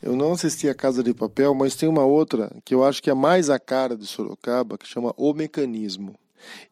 Eu 0.00 0.14
não 0.16 0.32
assisti 0.32 0.68
a 0.68 0.74
Casa 0.74 1.02
de 1.02 1.12
Papel, 1.12 1.54
mas 1.54 1.74
tem 1.74 1.88
uma 1.88 2.04
outra 2.04 2.50
que 2.64 2.74
eu 2.74 2.84
acho 2.84 3.02
que 3.02 3.10
é 3.10 3.14
mais 3.14 3.50
a 3.50 3.58
cara 3.58 3.96
de 3.96 4.06
Sorocaba, 4.06 4.78
que 4.78 4.86
chama 4.86 5.12
O 5.16 5.32
Mecanismo. 5.32 6.14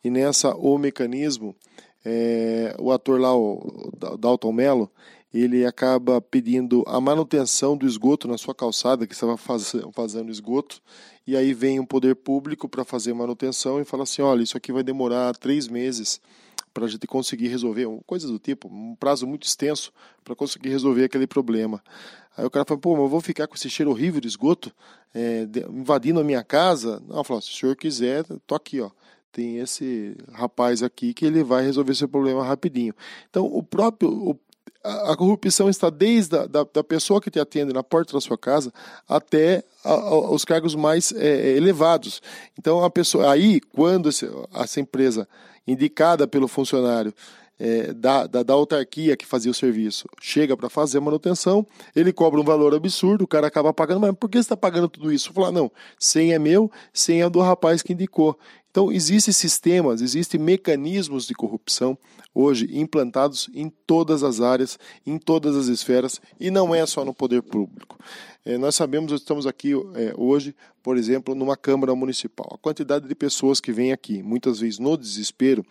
E 0.05 0.11
nessa 0.11 0.55
O 0.55 0.79
Mecanismo, 0.79 1.57
é, 2.05 2.75
o 2.79 2.93
ator 2.93 3.21
lá, 3.21 3.35
o 3.35 3.91
Dalton 4.19 4.53
Mello, 4.53 4.91
ele 5.33 5.65
acaba 5.65 6.21
pedindo 6.21 6.85
a 6.87 7.01
manutenção 7.01 7.77
do 7.77 7.87
esgoto 7.87 8.29
na 8.29 8.37
sua 8.37 8.55
calçada, 8.55 9.07
que 9.07 9.15
estava 9.15 9.37
faz, 9.37 9.73
fazendo 9.93 10.31
esgoto, 10.31 10.81
e 11.27 11.37
aí 11.37 11.55
vem 11.55 11.81
um 11.81 11.87
poder 11.87 12.17
público 12.17 12.69
para 12.69 12.85
fazer 12.85 13.15
manutenção 13.15 13.81
e 13.81 13.85
fala 13.85 14.03
assim: 14.03 14.23
olha, 14.23 14.43
isso 14.43 14.57
aqui 14.57 14.73
vai 14.73 14.83
demorar 14.83 15.37
três 15.37 15.69
meses 15.69 16.21
para 16.73 16.87
a 16.87 16.89
gente 16.89 17.07
conseguir 17.07 17.49
resolver, 17.49 17.87
coisas 18.07 18.31
do 18.31 18.39
tipo, 18.39 18.69
um 18.69 18.97
prazo 18.97 19.27
muito 19.27 19.47
extenso 19.47 19.93
para 20.25 20.35
conseguir 20.35 20.71
resolver 20.71 21.05
aquele 21.05 21.27
problema. 21.27 21.83
Aí 22.37 22.47
o 22.47 22.51
cara 22.51 22.65
fala, 22.65 22.81
pô, 22.81 22.95
mas 22.95 23.03
eu 23.03 23.09
vou 23.09 23.21
ficar 23.21 23.47
com 23.47 23.55
esse 23.55 23.69
cheiro 23.69 23.91
horrível 23.91 24.21
de 24.21 24.27
esgoto 24.27 24.73
é, 25.15 25.47
invadindo 25.69 26.21
a 26.21 26.25
minha 26.25 26.43
casa? 26.43 27.03
Não, 27.07 27.23
falo, 27.23 27.43
se 27.43 27.51
o 27.51 27.55
senhor 27.55 27.77
quiser, 27.77 28.25
tô 28.47 28.55
aqui, 28.55 28.81
ó. 28.81 28.91
Tem 29.31 29.59
esse 29.59 30.17
rapaz 30.33 30.83
aqui 30.83 31.15
que 31.15 31.25
ele 31.25 31.43
vai 31.43 31.63
resolver 31.63 31.95
seu 31.95 32.09
problema 32.09 32.45
rapidinho. 32.45 32.95
Então, 33.31 33.47
o 33.47 33.63
próprio, 33.63 34.11
o 34.11 34.35
a, 34.85 35.17
corrupção 35.17 35.69
está 35.69 35.89
desde 35.91 36.37
a, 36.37 36.47
da, 36.47 36.65
da, 36.65 36.85
pessoa 36.85 37.21
que 37.21 37.31
te 37.31 37.39
atende 37.39 37.73
na 37.73 37.83
porta 37.83 38.13
da 38.13 38.21
sua 38.21 38.37
casa 38.37 38.73
até 39.09 39.63
a, 39.85 39.93
a, 39.93 40.31
os 40.31 40.45
cargos 40.45 40.75
mais 40.75 41.13
é, 41.13 41.27
é, 41.27 41.57
elevados. 41.57 42.21
Então 42.59 42.85
a 42.85 42.91
pessoa 42.91 43.33
aí 43.33 43.61
quando 43.61 44.09
esse, 44.09 44.29
essa 44.55 44.81
empresa 44.81 45.29
indicada 45.67 46.27
pelo 46.27 46.49
funcionário 46.49 47.15
é, 47.59 47.93
da, 47.93 48.27
da, 48.27 48.43
da, 48.43 48.55
autarquia 48.55 49.17
que 49.17 49.25
fazia 49.25 49.51
o 49.51 49.55
serviço 49.55 50.09
chega 50.21 50.57
para 50.57 50.69
fazer 50.69 50.99
a 50.99 51.01
manutenção, 51.01 51.65
ele 51.95 52.13
cobra 52.13 52.41
um 52.41 52.45
valor 52.45 52.75
absurdo, 52.75 53.23
o 53.23 53.29
cara 53.29 53.47
acaba 53.47 53.73
pagando, 53.73 54.01
mas 54.01 54.13
por 54.17 54.29
que 54.29 54.39
você 54.39 54.41
está 54.41 54.57
pagando 54.57 54.89
tudo 54.89 55.13
isso? 55.13 55.33
Falar, 55.33 55.53
não, 55.53 55.71
100 55.99 56.33
é 56.33 56.39
meu, 56.41 56.71
100 56.93 57.23
é 57.23 57.31
do 57.31 57.41
rapaz 57.41 57.81
que 57.81 57.93
indicou. 57.93 58.37
Então, 58.73 58.91
existem 58.91 59.35
sistemas, 59.35 60.01
existem 60.01 60.41
mecanismos 60.41 61.27
de 61.27 61.35
corrupção 61.35 61.97
hoje 62.35 62.67
implantados 62.73 63.51
em 63.53 63.69
todas 63.69 64.23
as 64.23 64.41
áreas, 64.41 64.79
em 65.07 65.19
todas 65.19 65.55
as 65.55 65.67
esferas, 65.67 66.19
e 66.41 66.51
não 66.51 66.75
é 66.75 66.87
só 66.87 67.05
no 67.05 67.13
poder 67.13 67.43
público. 67.43 67.99
É, 68.47 68.57
nós 68.57 68.75
sabemos, 68.75 69.13
estamos 69.13 69.47
aqui 69.47 69.73
é, 69.95 70.15
hoje, 70.17 70.57
por 70.83 70.97
exemplo, 70.97 71.35
numa 71.35 71.55
Câmara 71.55 71.95
Municipal. 71.95 72.49
A 72.55 72.59
quantidade 72.59 73.07
de 73.07 73.15
pessoas 73.15 73.61
que 73.61 73.73
vêm 73.73 73.93
aqui, 73.93 74.23
muitas 74.23 74.61
vezes 74.61 74.79
no 74.79 74.97
desespero, 74.97 75.63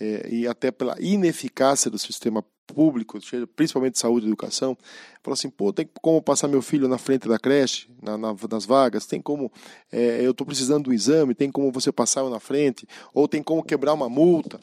é, 0.00 0.28
e 0.28 0.48
até 0.48 0.72
pela 0.72 0.96
ineficácia 1.00 1.88
do 1.88 2.00
sistema 2.00 2.44
público, 2.72 3.18
principalmente 3.54 3.98
saúde 3.98 4.26
e 4.26 4.28
educação, 4.28 4.76
fala 5.22 5.34
assim, 5.34 5.50
pô, 5.50 5.72
tem 5.72 5.88
como 6.00 6.22
passar 6.22 6.48
meu 6.48 6.62
filho 6.62 6.88
na 6.88 6.98
frente 6.98 7.28
da 7.28 7.38
creche, 7.38 7.88
na, 8.02 8.16
na, 8.16 8.34
nas 8.50 8.64
vagas, 8.64 9.06
tem 9.06 9.20
como, 9.20 9.52
é, 9.92 10.24
eu 10.24 10.30
estou 10.30 10.46
precisando 10.46 10.84
do 10.84 10.92
exame, 10.92 11.34
tem 11.34 11.50
como 11.50 11.70
você 11.70 11.92
passar 11.92 12.24
na 12.30 12.40
frente, 12.40 12.86
ou 13.12 13.28
tem 13.28 13.42
como 13.42 13.62
quebrar 13.62 13.92
uma 13.92 14.08
multa. 14.08 14.60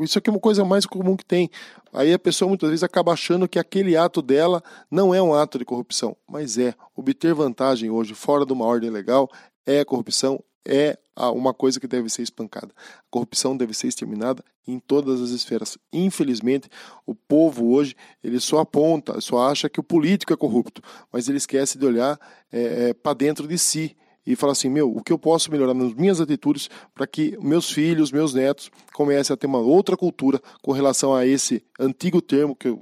Isso 0.00 0.18
aqui 0.18 0.30
é 0.30 0.32
uma 0.32 0.40
coisa 0.40 0.64
mais 0.64 0.84
comum 0.86 1.16
que 1.16 1.24
tem. 1.24 1.50
Aí 1.92 2.12
a 2.12 2.18
pessoa 2.18 2.48
muitas 2.48 2.68
vezes 2.68 2.82
acaba 2.82 3.12
achando 3.12 3.48
que 3.48 3.58
aquele 3.58 3.96
ato 3.96 4.20
dela 4.20 4.62
não 4.90 5.14
é 5.14 5.22
um 5.22 5.34
ato 5.34 5.58
de 5.58 5.64
corrupção, 5.64 6.16
mas 6.28 6.58
é. 6.58 6.74
Obter 6.94 7.34
vantagem 7.34 7.90
hoje 7.90 8.14
fora 8.14 8.44
de 8.44 8.52
uma 8.52 8.64
ordem 8.64 8.90
legal 8.90 9.30
é 9.64 9.84
corrupção, 9.84 10.42
é 10.68 10.98
uma 11.32 11.52
coisa 11.52 11.80
que 11.80 11.88
deve 11.88 12.08
ser 12.08 12.22
espancada. 12.22 12.68
A 12.76 13.10
corrupção 13.10 13.56
deve 13.56 13.74
ser 13.74 13.88
exterminada 13.88 14.44
em 14.66 14.78
todas 14.78 15.20
as 15.20 15.30
esferas. 15.30 15.78
Infelizmente, 15.92 16.68
o 17.06 17.14
povo 17.14 17.72
hoje 17.72 17.96
ele 18.22 18.38
só 18.38 18.60
aponta, 18.60 19.20
só 19.20 19.48
acha 19.48 19.68
que 19.68 19.80
o 19.80 19.82
político 19.82 20.32
é 20.32 20.36
corrupto, 20.36 20.82
mas 21.10 21.28
ele 21.28 21.38
esquece 21.38 21.78
de 21.78 21.86
olhar 21.86 22.20
é, 22.52 22.90
é, 22.90 22.94
para 22.94 23.14
dentro 23.14 23.48
de 23.48 23.58
si 23.58 23.96
e 24.28 24.36
falar 24.36 24.52
assim: 24.52 24.68
meu, 24.68 24.94
o 24.94 25.02
que 25.02 25.10
eu 25.10 25.18
posso 25.18 25.50
melhorar 25.50 25.72
nas 25.72 25.94
minhas 25.94 26.20
atitudes 26.20 26.68
para 26.94 27.06
que 27.06 27.36
meus 27.40 27.70
filhos, 27.70 28.12
meus 28.12 28.34
netos 28.34 28.70
comecem 28.92 29.32
a 29.32 29.36
ter 29.36 29.46
uma 29.46 29.58
outra 29.58 29.96
cultura 29.96 30.40
com 30.62 30.70
relação 30.70 31.14
a 31.14 31.26
esse 31.26 31.64
antigo 31.80 32.20
termo 32.20 32.54
que, 32.54 32.76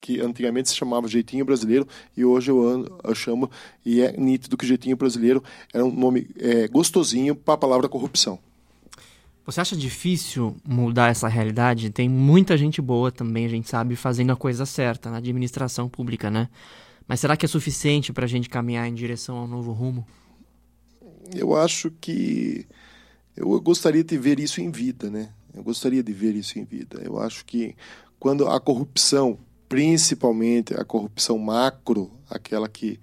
que 0.00 0.20
antigamente 0.20 0.68
se 0.68 0.76
chamava 0.76 1.08
jeitinho 1.08 1.44
brasileiro 1.44 1.88
e 2.16 2.24
hoje 2.24 2.52
eu, 2.52 2.86
eu 3.02 3.14
chamo, 3.16 3.50
e 3.84 4.00
é 4.00 4.12
nítido 4.16 4.56
que 4.56 4.64
jeitinho 4.64 4.96
brasileiro 4.96 5.42
era 5.74 5.84
um 5.84 5.92
nome 5.92 6.28
é, 6.38 6.68
gostosinho 6.68 7.34
para 7.34 7.54
a 7.54 7.58
palavra 7.58 7.88
corrupção. 7.88 8.38
Você 9.44 9.60
acha 9.60 9.76
difícil 9.76 10.56
mudar 10.66 11.08
essa 11.08 11.28
realidade? 11.28 11.90
Tem 11.90 12.08
muita 12.08 12.56
gente 12.56 12.80
boa 12.80 13.12
também, 13.12 13.46
a 13.46 13.48
gente 13.48 13.68
sabe, 13.68 13.94
fazendo 13.96 14.32
a 14.32 14.36
coisa 14.36 14.66
certa 14.66 15.10
na 15.10 15.18
administração 15.18 15.88
pública, 15.88 16.30
né? 16.30 16.48
Mas 17.06 17.20
será 17.20 17.36
que 17.36 17.46
é 17.46 17.48
suficiente 17.48 18.12
para 18.12 18.24
a 18.24 18.28
gente 18.28 18.48
caminhar 18.48 18.88
em 18.88 18.94
direção 18.94 19.36
ao 19.36 19.46
novo 19.46 19.72
rumo? 19.72 20.04
Eu 21.34 21.56
acho 21.56 21.90
que 22.00 22.66
eu 23.36 23.60
gostaria 23.60 24.04
de 24.04 24.16
ver 24.16 24.40
isso 24.40 24.60
em 24.60 24.70
vida, 24.70 25.10
né? 25.10 25.30
Eu 25.54 25.62
gostaria 25.62 26.02
de 26.02 26.12
ver 26.12 26.34
isso 26.34 26.58
em 26.58 26.64
vida. 26.64 27.00
Eu 27.02 27.18
acho 27.18 27.44
que 27.44 27.74
quando 28.18 28.46
a 28.48 28.60
corrupção, 28.60 29.38
principalmente 29.68 30.74
a 30.74 30.84
corrupção 30.84 31.38
macro, 31.38 32.10
aquela 32.30 32.68
que 32.68 32.98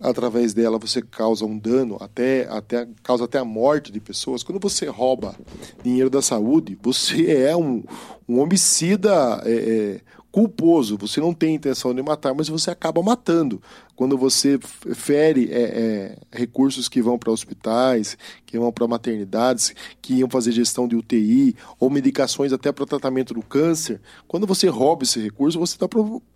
através 0.00 0.52
dela 0.52 0.78
você 0.78 1.00
causa 1.00 1.44
um 1.44 1.58
dano, 1.58 1.96
até, 2.00 2.46
até 2.48 2.86
causa 3.02 3.24
até 3.24 3.38
a 3.38 3.44
morte 3.44 3.90
de 3.90 4.00
pessoas. 4.00 4.42
Quando 4.42 4.60
você 4.60 4.86
rouba 4.86 5.34
dinheiro 5.82 6.10
da 6.10 6.20
saúde, 6.20 6.78
você 6.82 7.32
é 7.32 7.56
um, 7.56 7.82
um 8.28 8.40
homicida 8.40 9.42
é, 9.44 9.52
é, 9.52 10.00
culposo. 10.36 10.98
Você 10.98 11.18
não 11.18 11.32
tem 11.32 11.54
intenção 11.54 11.94
de 11.94 12.02
matar, 12.02 12.34
mas 12.34 12.46
você 12.46 12.70
acaba 12.70 13.02
matando. 13.02 13.58
Quando 13.94 14.18
você 14.18 14.58
fere 14.94 15.48
é, 15.50 15.62
é, 15.62 16.18
recursos 16.30 16.90
que 16.90 17.00
vão 17.00 17.18
para 17.18 17.32
hospitais, 17.32 18.18
que 18.44 18.58
vão 18.58 18.70
para 18.70 18.86
maternidades, 18.86 19.74
que 20.02 20.16
iam 20.16 20.28
fazer 20.28 20.52
gestão 20.52 20.86
de 20.86 20.94
UTI, 20.94 21.56
ou 21.80 21.88
medicações 21.88 22.52
até 22.52 22.70
para 22.70 22.84
tratamento 22.84 23.32
do 23.32 23.40
câncer, 23.40 23.98
quando 24.28 24.46
você 24.46 24.68
rouba 24.68 25.04
esse 25.04 25.18
recurso, 25.18 25.58
você 25.58 25.74
está 25.74 25.88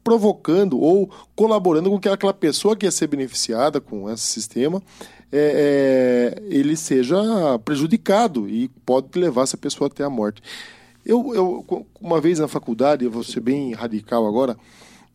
provocando 0.03 0.81
ou 0.81 1.11
colaborando 1.37 1.91
com 1.91 2.01
que 2.01 2.09
aquela 2.09 2.33
pessoa 2.33 2.75
que 2.75 2.87
ia 2.87 2.91
ser 2.91 3.07
beneficiada 3.07 3.83
com 3.83 4.11
esse 4.11 4.27
sistema 4.27 4.83
é, 5.31 6.39
é, 6.39 6.43
ele 6.49 6.75
seja 6.75 7.19
prejudicado 7.67 8.49
e 8.49 8.69
pode 8.87 9.09
levar 9.19 9.43
essa 9.43 9.59
pessoa 9.59 9.89
até 9.89 10.05
a 10.05 10.09
morte. 10.09 10.41
Eu, 11.05 11.35
eu, 11.35 11.87
uma 12.01 12.21
vez 12.21 12.39
na 12.39 12.49
faculdade, 12.49 13.05
eu 13.05 13.11
vou 13.11 13.25
ser 13.25 13.41
bem 13.41 13.73
radical 13.73 14.27
agora, 14.27 14.57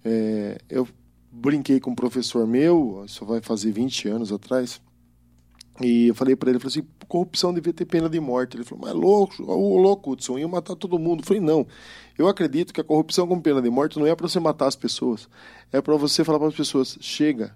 é, 0.03 0.57
eu 0.69 0.87
brinquei 1.31 1.79
com 1.79 1.91
um 1.91 1.95
professor 1.95 2.47
meu, 2.47 3.03
isso 3.05 3.25
vai 3.25 3.41
fazer 3.41 3.71
20 3.71 4.07
anos 4.09 4.31
atrás, 4.31 4.81
e 5.81 6.07
eu 6.07 6.15
falei 6.15 6.35
para 6.35 6.49
ele, 6.49 6.57
eu 6.57 6.61
falei 6.61 6.79
assim, 6.79 6.87
corrupção 7.07 7.53
devia 7.53 7.73
ter 7.73 7.85
pena 7.85 8.09
de 8.09 8.19
morte. 8.19 8.55
Ele 8.55 8.63
falou, 8.63 8.85
mas 8.85 8.91
é 8.91 8.93
louco, 8.93 9.43
o 9.43 9.77
louco, 9.77 10.11
Hudson, 10.11 10.39
ia 10.39 10.47
matar 10.47 10.75
todo 10.75 10.97
mundo. 10.97 11.21
Eu 11.21 11.25
falei, 11.25 11.41
não, 11.41 11.67
eu 12.17 12.27
acredito 12.27 12.73
que 12.73 12.79
a 12.79 12.83
corrupção 12.83 13.27
com 13.27 13.39
pena 13.39 13.61
de 13.61 13.69
morte 13.69 13.99
não 13.99 14.07
é 14.07 14.15
para 14.15 14.27
você 14.27 14.39
matar 14.39 14.67
as 14.67 14.75
pessoas, 14.75 15.27
é 15.71 15.81
para 15.81 15.95
você 15.95 16.23
falar 16.23 16.39
para 16.39 16.47
as 16.47 16.55
pessoas, 16.55 16.97
chega, 17.01 17.55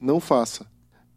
não 0.00 0.20
faça. 0.20 0.66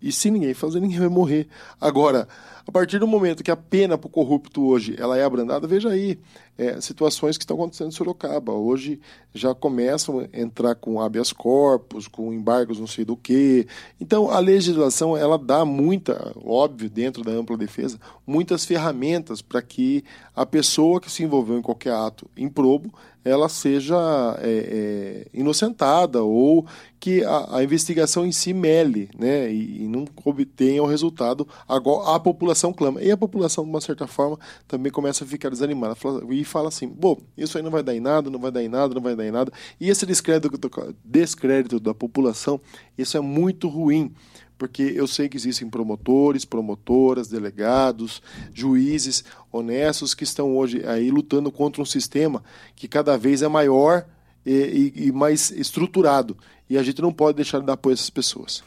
E 0.01 0.12
se 0.12 0.32
ninguém 0.32 0.54
fazer, 0.54 0.80
ninguém 0.80 1.00
vai 1.00 1.10
morrer. 1.10 1.48
Agora, 1.80 2.28
a 2.66 2.72
partir 2.72 3.00
do 3.00 3.08
momento 3.08 3.44
que 3.44 3.51
a 3.51 3.58
pena 3.58 3.98
para 3.98 4.08
o 4.08 4.12
corrupto 4.12 4.66
hoje 4.66 4.96
ela 4.98 5.18
é 5.18 5.24
abrandada, 5.24 5.68
veja 5.68 5.89
aí, 5.89 6.18
é, 6.60 6.82
situações 6.82 7.38
que 7.38 7.44
estão 7.44 7.56
acontecendo 7.56 7.88
em 7.88 7.92
Sorocaba. 7.92 8.51
Hoje 8.51 9.00
já 9.34 9.56
começam 9.56 10.20
a 10.20 10.38
entrar 10.38 10.75
com 10.75 11.00
habeas 11.00 11.32
corpus, 11.32 12.06
com 12.06 12.34
embargos 12.34 12.78
não 12.78 12.86
sei 12.86 13.06
do 13.06 13.16
que. 13.16 13.66
Então, 14.00 14.30
a 14.30 14.39
legislação 14.39 15.16
ela 15.16 15.38
dá 15.38 15.63
muita, 15.63 16.34
óbvio, 16.44 16.89
dentro 16.89 17.24
da 17.24 17.32
ampla 17.32 17.56
defesa, 17.56 17.98
muitas 18.28 18.66
ferramentas 18.66 19.42
para 19.42 19.62
que 19.62 20.04
a 20.36 20.46
pessoa 20.46 21.00
que 21.00 21.10
se 21.10 21.24
envolveu 21.24 21.58
em 21.58 21.62
qualquer 21.62 21.94
ato 21.94 22.30
improbo 22.36 22.92
ela 23.24 23.50
seja 23.50 23.96
é, 24.42 24.50
é, 24.50 25.28
inocentada 25.34 26.24
ou 26.24 26.66
que 27.00 27.24
a, 27.24 27.58
a, 27.58 27.63
investigação 27.63 28.25
em 28.25 28.32
si 28.32 28.54
mele 28.54 29.10
né, 29.18 29.52
e, 29.52 29.84
e 29.84 29.88
não 29.88 30.06
obtenha 30.24 30.82
o 30.82 30.86
resultado 30.86 31.48
agora 31.67 32.15
a 32.15 32.19
população 32.19 32.74
clama. 32.74 33.02
E 33.02 33.12
a 33.12 33.17
população, 33.17 33.63
de 33.63 33.69
uma 33.69 33.82
certa 33.82 34.08
forma, 34.08 34.38
também 34.67 34.91
começa 34.91 35.24
a 35.24 35.28
ficar 35.28 35.50
desanimada 35.50 35.95
e 36.30 36.43
fala 36.49 36.67
assim: 36.67 36.88
bom, 36.88 37.21
isso 37.38 37.57
aí 37.57 37.63
não 37.63 37.71
vai 37.71 37.83
dar 37.83 37.95
em 37.95 37.99
nada, 37.99 38.29
não 38.29 38.39
vai 38.39 38.51
dar 38.51 38.63
em 38.63 38.67
nada, 38.67 38.93
não 38.93 39.01
vai 39.01 39.15
dar 39.15 39.25
em 39.25 39.31
nada. 39.31 39.51
E 39.79 39.89
esse 39.89 40.05
descrédito, 40.05 40.59
descrédito 41.03 41.79
da 41.79 41.93
população, 41.93 42.59
isso 42.97 43.15
é 43.15 43.21
muito 43.21 43.67
ruim 43.67 44.13
porque 44.59 44.83
eu 44.83 45.07
sei 45.07 45.29
que 45.29 45.38
existem 45.38 45.69
promotores, 45.69 46.43
promotoras, 46.43 47.29
delegados, 47.29 48.21
juízes 48.53 49.23
honestos 49.49 50.13
que 50.13 50.25
estão 50.25 50.55
hoje 50.55 50.85
aí 50.85 51.09
lutando 51.09 51.49
contra 51.49 51.81
um 51.81 51.85
sistema 51.85 52.43
que 52.75 52.85
cada 52.85 53.17
vez 53.17 53.41
é 53.41 53.47
maior 53.47 54.05
e, 54.45 54.93
e, 54.95 55.07
e 55.07 55.12
mais 55.13 55.49
estruturado. 55.49 56.38
E 56.69 56.77
a 56.77 56.83
gente 56.83 57.01
não 57.01 57.13
pode 57.13 57.38
deixar 57.38 57.62
de 57.62 57.65
dar 57.65 57.73
apoio 57.73 57.93
a 57.93 57.95
essas 57.95 58.09
pessoas. 58.09 58.62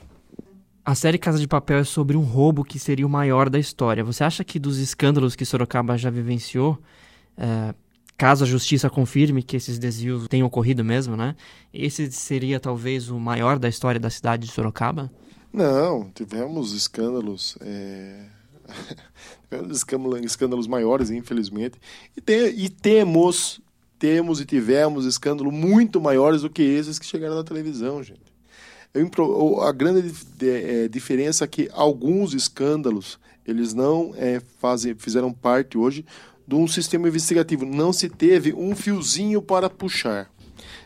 A 0.85 0.95
série 0.95 1.19
Casa 1.19 1.39
de 1.39 1.47
Papel 1.47 1.79
é 1.79 1.85
sobre 1.85 2.17
um 2.17 2.23
roubo 2.23 2.65
que 2.65 2.79
seria 2.79 3.07
o 3.07 3.11
maior 3.11 3.49
da 3.49 3.59
história. 3.59 4.03
Você 4.03 4.25
acha 4.25 4.43
que 4.43 4.59
dos 4.59 4.79
escândalos 4.79 5.37
que 5.37 5.45
Sorocaba 5.45 5.97
já 5.97 6.11
vivenciou, 6.11 6.79
é, 7.37 7.75
caso 8.17 8.45
a 8.45 8.47
justiça 8.47 8.89
confirme 8.89 9.43
que 9.43 9.57
esses 9.57 9.79
desvios 9.79 10.29
tenham 10.29 10.47
ocorrido 10.47 10.85
mesmo, 10.85 11.17
né? 11.17 11.35
Esse 11.75 12.11
seria 12.13 12.61
talvez 12.61 13.11
o 13.11 13.19
maior 13.19 13.59
da 13.59 13.69
história 13.69 13.99
da 13.99 14.11
cidade 14.11 14.47
de 14.47 14.53
Sorocaba? 14.53 15.11
Não, 15.53 16.11
tivemos 16.15 16.73
escândalos. 16.73 17.59
É... 17.61 18.27
escândalos 20.23 20.67
maiores, 20.67 21.11
infelizmente. 21.11 21.79
E, 22.17 22.65
e 22.65 22.69
temos, 22.69 23.61
temos 23.99 24.41
e 24.41 24.47
tivemos 24.47 25.05
escândalos 25.05 25.53
muito 25.53 26.01
maiores 26.01 26.43
do 26.43 26.51
que 26.51 26.63
esses 26.63 26.99
que 26.99 27.07
chegaram 27.07 27.35
na 27.35 27.45
televisão, 27.45 28.03
gente. 28.03 28.33
Eu, 28.95 29.63
a 29.63 29.73
grande 29.73 30.15
é, 30.43 30.87
diferença 30.87 31.45
é 31.45 31.49
que 31.49 31.69
alguns 31.73 32.35
escândalos 32.35 33.19
eles 33.45 33.75
não 33.75 34.13
é, 34.17 34.41
fazem, 34.59 34.95
fizeram 34.95 35.33
parte 35.33 35.77
hoje 35.77 36.05
de 36.47 36.55
um 36.55 36.67
sistema 36.67 37.09
investigativo. 37.09 37.65
Não 37.65 37.93
se 37.93 38.09
teve 38.09 38.53
um 38.53 38.75
fiozinho 38.75 39.41
para 39.43 39.71
puxar. 39.71 40.31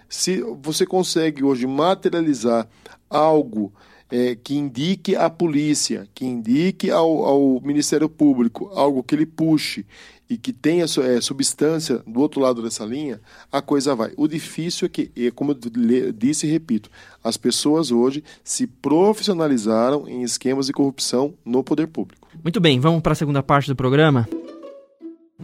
Se 0.08 0.40
você 0.62 0.86
consegue 0.86 1.42
hoje 1.42 1.66
materializar 1.66 2.68
algo 3.10 3.72
é, 4.10 4.36
que 4.36 4.54
indique 4.54 5.16
à 5.16 5.28
polícia, 5.28 6.08
que 6.14 6.24
indique 6.24 6.90
ao, 6.90 7.24
ao, 7.24 7.60
Ministério 7.60 8.08
Público 8.08 8.70
algo 8.72 9.02
que 9.02 9.14
ele 9.14 9.26
puxe 9.26 9.84
e 10.28 10.36
que 10.36 10.52
tenha 10.52 10.84
é, 10.84 11.20
substância 11.20 12.02
do 12.06 12.20
outro 12.20 12.40
lado 12.40 12.62
dessa 12.62 12.84
linha, 12.84 13.20
a 13.50 13.62
coisa 13.62 13.94
vai. 13.94 14.12
O 14.16 14.26
difícil 14.26 14.86
é 14.86 14.88
que, 14.88 15.30
como 15.32 15.52
eu 15.52 16.12
disse 16.12 16.46
e 16.46 16.50
repito, 16.50 16.90
as 17.22 17.36
pessoas 17.36 17.90
hoje 17.90 18.24
se 18.42 18.66
profissionalizaram 18.66 20.08
em 20.08 20.22
esquemas 20.22 20.66
de 20.66 20.72
corrupção 20.72 21.34
no 21.44 21.62
poder 21.62 21.86
público. 21.86 22.28
Muito 22.42 22.60
bem, 22.60 22.80
vamos 22.80 23.02
para 23.02 23.12
a 23.12 23.16
segunda 23.16 23.42
parte 23.42 23.68
do 23.68 23.76
programa. 23.76 24.28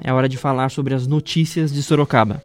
É 0.01 0.13
hora 0.13 0.29
de 0.29 0.37
falar 0.37 0.71
sobre 0.71 0.95
as 0.95 1.07
notícias 1.07 1.73
de 1.73 1.83
Sorocaba. 1.83 2.43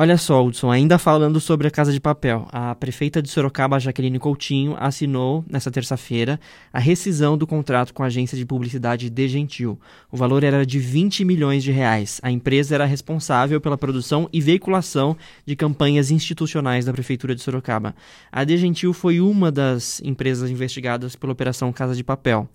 Olha 0.00 0.16
só, 0.16 0.44
Hudson, 0.44 0.70
ainda 0.70 0.96
falando 0.96 1.40
sobre 1.40 1.66
a 1.66 1.72
Casa 1.72 1.92
de 1.92 1.98
Papel, 1.98 2.46
a 2.52 2.72
prefeita 2.72 3.20
de 3.20 3.28
Sorocaba, 3.28 3.80
Jaqueline 3.80 4.20
Coutinho, 4.20 4.76
assinou 4.78 5.44
nesta 5.50 5.72
terça-feira 5.72 6.38
a 6.72 6.78
rescisão 6.78 7.36
do 7.36 7.48
contrato 7.48 7.92
com 7.92 8.04
a 8.04 8.06
agência 8.06 8.38
de 8.38 8.46
publicidade 8.46 9.10
De 9.10 9.26
Gentil. 9.26 9.76
O 10.08 10.16
valor 10.16 10.44
era 10.44 10.64
de 10.64 10.78
20 10.78 11.24
milhões 11.24 11.64
de 11.64 11.72
reais. 11.72 12.20
A 12.22 12.30
empresa 12.30 12.76
era 12.76 12.84
responsável 12.84 13.60
pela 13.60 13.76
produção 13.76 14.28
e 14.32 14.40
veiculação 14.40 15.16
de 15.44 15.56
campanhas 15.56 16.12
institucionais 16.12 16.84
da 16.84 16.92
prefeitura 16.92 17.34
de 17.34 17.42
Sorocaba. 17.42 17.92
A 18.30 18.44
De 18.44 18.56
Gentil 18.56 18.92
foi 18.92 19.20
uma 19.20 19.50
das 19.50 20.00
empresas 20.04 20.48
investigadas 20.48 21.16
pela 21.16 21.32
operação 21.32 21.72
Casa 21.72 21.96
de 21.96 22.04
Papel. 22.04 22.48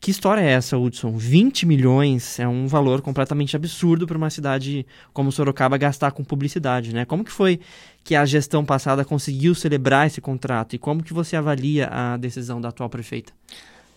Que 0.00 0.10
história 0.10 0.40
é 0.40 0.52
essa, 0.52 0.78
Hudson? 0.78 1.18
20 1.18 1.66
milhões 1.66 2.40
é 2.40 2.48
um 2.48 2.66
valor 2.66 3.02
completamente 3.02 3.54
absurdo 3.54 4.06
para 4.06 4.16
uma 4.16 4.30
cidade 4.30 4.86
como 5.12 5.30
Sorocaba 5.30 5.76
gastar 5.76 6.12
com 6.12 6.24
publicidade, 6.24 6.94
né? 6.94 7.04
Como 7.04 7.22
que 7.22 7.30
foi 7.30 7.60
que 8.02 8.14
a 8.14 8.24
gestão 8.24 8.64
passada 8.64 9.04
conseguiu 9.04 9.54
celebrar 9.54 10.06
esse 10.06 10.18
contrato 10.18 10.74
e 10.74 10.78
como 10.78 11.02
que 11.02 11.12
você 11.12 11.36
avalia 11.36 11.86
a 11.92 12.16
decisão 12.16 12.62
da 12.62 12.70
atual 12.70 12.88
prefeita? 12.88 13.34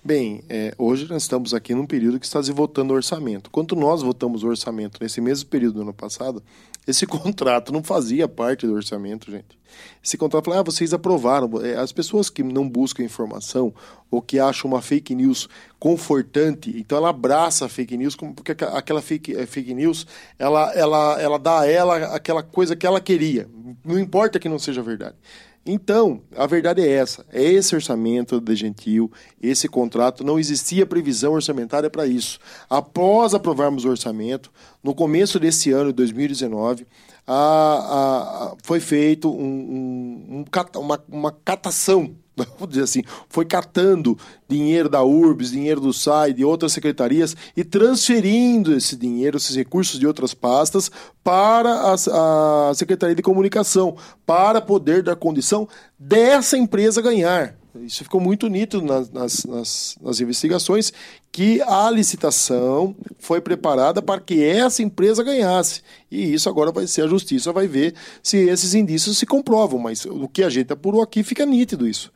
Bem, 0.06 0.44
é, 0.50 0.74
hoje 0.78 1.08
nós 1.10 1.22
estamos 1.22 1.54
aqui 1.54 1.74
num 1.74 1.86
período 1.86 2.20
que 2.20 2.26
está 2.26 2.44
se 2.44 2.52
votando 2.52 2.92
o 2.92 2.96
orçamento. 2.98 3.50
Quando 3.50 3.74
nós 3.74 4.02
votamos 4.02 4.44
o 4.44 4.50
orçamento 4.50 5.02
nesse 5.02 5.22
mesmo 5.22 5.48
período 5.48 5.76
do 5.76 5.82
ano 5.84 5.94
passado, 5.94 6.44
esse 6.86 7.08
contrato 7.08 7.72
não 7.72 7.82
fazia 7.82 8.28
parte 8.28 8.68
do 8.68 8.74
orçamento, 8.74 9.32
gente. 9.32 9.58
Esse 10.04 10.18
contrato 10.18 10.44
falou, 10.44 10.60
ah, 10.60 10.64
vocês 10.64 10.94
aprovaram. 10.94 11.50
É, 11.64 11.76
as 11.76 11.94
pessoas 11.94 12.30
que 12.30 12.44
não 12.44 12.68
buscam 12.68 13.02
informação 13.02 13.74
ou 14.12 14.22
que 14.22 14.40
acham 14.40 14.70
uma 14.70 14.82
fake 14.82 15.16
news 15.16 15.48
confortante, 15.80 16.78
então 16.78 16.98
ela 16.98 17.10
abraça 17.10 17.66
a 17.66 17.70
fake 17.70 17.96
news, 17.96 18.14
porque 18.14 18.52
aquela 18.52 19.02
fake, 19.02 19.34
é, 19.34 19.46
fake 19.46 19.74
news, 19.74 20.06
ela, 20.38 20.70
ela, 20.74 21.22
ela 21.22 21.40
dá 21.40 21.62
a 21.62 21.66
ela 21.66 22.14
aquela 22.14 22.44
coisa 22.44 22.76
que 22.76 22.86
ela 22.86 23.00
queria. 23.00 23.50
Não 23.86 23.98
importa 23.98 24.38
que 24.38 24.50
não 24.50 24.60
seja 24.60 24.84
verdade. 24.84 25.16
Então, 25.66 26.22
a 26.36 26.46
verdade 26.46 26.82
é 26.82 26.90
essa: 26.90 27.26
é 27.32 27.42
esse 27.42 27.74
orçamento 27.74 28.42
de 28.42 28.56
Gentil, 28.56 29.12
esse 29.42 29.68
contrato, 29.68 30.24
não 30.24 30.38
existia 30.38 30.86
previsão 30.86 31.34
orçamentária 31.34 31.90
para 31.90 32.06
isso. 32.06 32.40
Após 32.70 33.34
aprovarmos 33.34 33.86
o 33.86 33.90
orçamento, 33.90 34.52
no 34.84 34.94
começo 34.94 35.40
desse 35.40 35.72
ano, 35.72 35.94
2019, 35.94 36.86
a, 37.26 37.34
a, 37.34 38.46
a, 38.46 38.56
foi 38.62 38.82
feito 38.82 39.30
um, 39.32 39.42
um, 39.42 40.40
um, 40.40 40.80
uma, 40.80 41.04
uma 41.10 41.32
catação 41.32 42.14
vamos 42.58 42.70
dizer 42.70 42.84
assim, 42.84 43.04
foi 43.30 43.46
catando 43.46 44.18
dinheiro 44.48 44.90
da 44.90 45.04
URBS, 45.04 45.52
dinheiro 45.52 45.82
do 45.82 45.94
SAI, 45.94 46.34
de 46.34 46.44
outras 46.44 46.74
secretarias 46.74 47.36
e 47.56 47.64
transferindo 47.64 48.76
esse 48.76 48.96
dinheiro, 48.96 49.38
esses 49.38 49.56
recursos 49.56 50.00
de 50.00 50.08
outras 50.08 50.34
pastas 50.34 50.92
para 51.24 51.70
a, 51.70 52.70
a 52.70 52.74
Secretaria 52.74 53.16
de 53.16 53.22
Comunicação, 53.22 53.96
para 54.26 54.62
poder 54.62 55.04
dar 55.04 55.16
condição 55.16 55.68
dessa 55.98 56.58
empresa 56.58 57.02
ganhar. 57.02 57.56
Isso 57.82 58.04
ficou 58.04 58.22
muito 58.22 58.48
nítido 58.48 58.84
nas, 58.84 59.10
nas, 59.10 59.46
nas, 59.46 59.98
nas, 60.00 60.22
investigações, 60.22 60.94
que 61.32 61.60
a 61.64 61.90
licitação 61.90 62.96
foi 63.18 63.42
preparada 63.42 64.00
para 64.00 64.22
que 64.22 64.44
essa 64.44 64.84
empresa 64.84 65.24
ganhasse. 65.24 65.82
E 66.12 66.34
isso 66.34 66.48
agora 66.48 66.72
vai 66.72 66.86
ser 66.86 67.04
a 67.04 67.08
justiça, 67.08 67.52
vai 67.52 67.68
ver 67.68 67.96
se 68.22 68.38
esses 68.38 68.76
indícios 68.76 69.18
se 69.18 69.26
comprovam. 69.26 69.80
Mas 69.80 70.06
o 70.06 70.28
que 70.28 70.44
a 70.44 70.50
gente 70.50 70.72
apurou 70.72 71.02
aqui 71.02 71.24
fica 71.24 71.48
nítido 71.48 71.88
isso. 71.88 72.12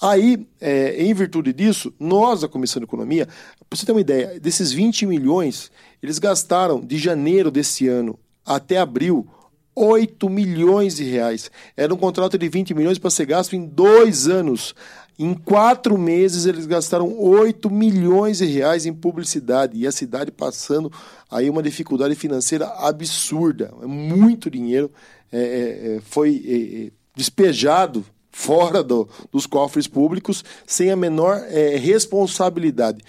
Aí, 0.00 0.46
é, 0.60 1.02
em 1.02 1.14
virtude 1.14 1.52
disso, 1.52 1.92
nós 1.98 2.40
da 2.40 2.48
Comissão 2.48 2.80
de 2.80 2.84
Economia, 2.84 3.26
para 3.26 3.78
você 3.78 3.86
ter 3.86 3.92
uma 3.92 4.00
ideia, 4.00 4.40
desses 4.40 4.72
20 4.72 5.06
milhões, 5.06 5.70
eles 6.02 6.18
gastaram 6.18 6.80
de 6.80 6.98
janeiro 6.98 7.50
desse 7.50 7.86
ano 7.86 8.18
até 8.44 8.78
abril 8.78 9.28
8 9.74 10.28
milhões 10.28 10.96
de 10.96 11.04
reais. 11.04 11.50
Era 11.76 11.94
um 11.94 11.96
contrato 11.96 12.36
de 12.36 12.48
20 12.48 12.74
milhões 12.74 12.98
para 12.98 13.10
ser 13.10 13.26
gasto 13.26 13.54
em 13.56 13.64
dois 13.64 14.28
anos. 14.28 14.74
Em 15.18 15.34
quatro 15.34 15.96
meses 15.98 16.46
eles 16.46 16.66
gastaram 16.66 17.18
8 17.18 17.70
milhões 17.70 18.38
de 18.38 18.46
reais 18.46 18.86
em 18.86 18.92
publicidade 18.92 19.78
e 19.78 19.86
a 19.86 19.92
cidade 19.92 20.30
passando 20.30 20.90
aí 21.30 21.48
uma 21.48 21.62
dificuldade 21.62 22.14
financeira 22.14 22.66
absurda. 22.78 23.72
É 23.82 23.86
muito 23.86 24.50
dinheiro 24.50 24.90
é, 25.30 25.38
é, 25.38 25.96
é 25.96 26.00
foi 26.00 26.42
é, 26.46 26.92
despejado 27.16 28.04
fora 28.32 28.82
do, 28.82 29.08
dos 29.30 29.46
cofres 29.46 29.86
públicos 29.86 30.42
sem 30.66 30.90
a 30.90 30.96
menor 30.96 31.36
é, 31.48 31.76
responsabilidade. 31.76 33.02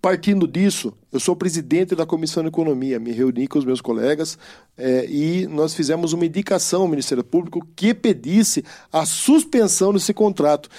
Partindo 0.00 0.48
disso, 0.48 0.94
eu 1.12 1.20
sou 1.20 1.36
presidente 1.36 1.94
da 1.94 2.06
Comissão 2.06 2.42
de 2.42 2.48
Economia, 2.48 2.98
me 2.98 3.12
reuni 3.12 3.46
com 3.46 3.58
os 3.58 3.66
meus 3.66 3.82
colegas 3.82 4.38
é, 4.76 5.04
e 5.06 5.46
nós 5.46 5.74
fizemos 5.74 6.14
uma 6.14 6.24
indicação 6.24 6.82
ao 6.82 6.88
Ministério 6.88 7.22
Público 7.22 7.66
que 7.76 7.92
pedisse 7.92 8.64
a 8.90 9.04
suspensão 9.04 9.92
desse 9.92 10.14
contrato. 10.14 10.70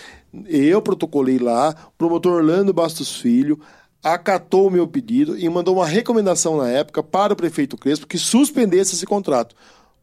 Eu 0.47 0.81
protocolei 0.81 1.37
lá, 1.37 1.75
o 1.87 1.91
promotor 1.99 2.33
Orlando 2.33 2.73
Bastos 2.73 3.19
Filho 3.19 3.59
acatou 4.03 4.67
o 4.67 4.71
meu 4.71 4.87
pedido 4.87 5.37
e 5.37 5.47
mandou 5.49 5.75
uma 5.75 5.85
recomendação 5.85 6.57
na 6.57 6.69
época 6.69 7.03
para 7.03 7.33
o 7.33 7.35
prefeito 7.35 7.77
Crespo 7.77 8.07
que 8.07 8.17
suspendesse 8.17 8.95
esse 8.95 9.05
contrato. 9.05 9.55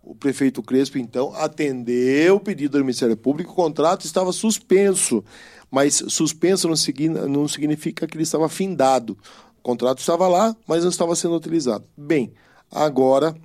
O 0.09 0.15
prefeito 0.15 0.63
Crespo, 0.63 0.97
então, 0.97 1.35
atendeu 1.35 2.37
o 2.37 2.41
pedido 2.41 2.79
do 2.79 2.85
Ministério 2.85 3.15
Público, 3.15 3.53
o 3.53 3.55
contrato 3.55 4.07
estava 4.07 4.33
suspenso. 4.33 5.23
Mas 5.71 6.03
suspenso 6.09 6.67
não, 7.29 7.47
significa 7.47 8.07
que 8.07 8.17
ele 8.17 8.23
estava 8.23 8.49
findado. 8.49 9.19
O 9.59 9.63
contrato 9.63 9.99
estava 9.99 10.27
lá, 10.27 10.57
mas 10.67 10.83
não 10.83 10.89
estava 10.89 11.15
sendo 11.15 11.37
utilizado. 11.37 11.85
Bem, 11.95 12.33
agora 12.71 13.37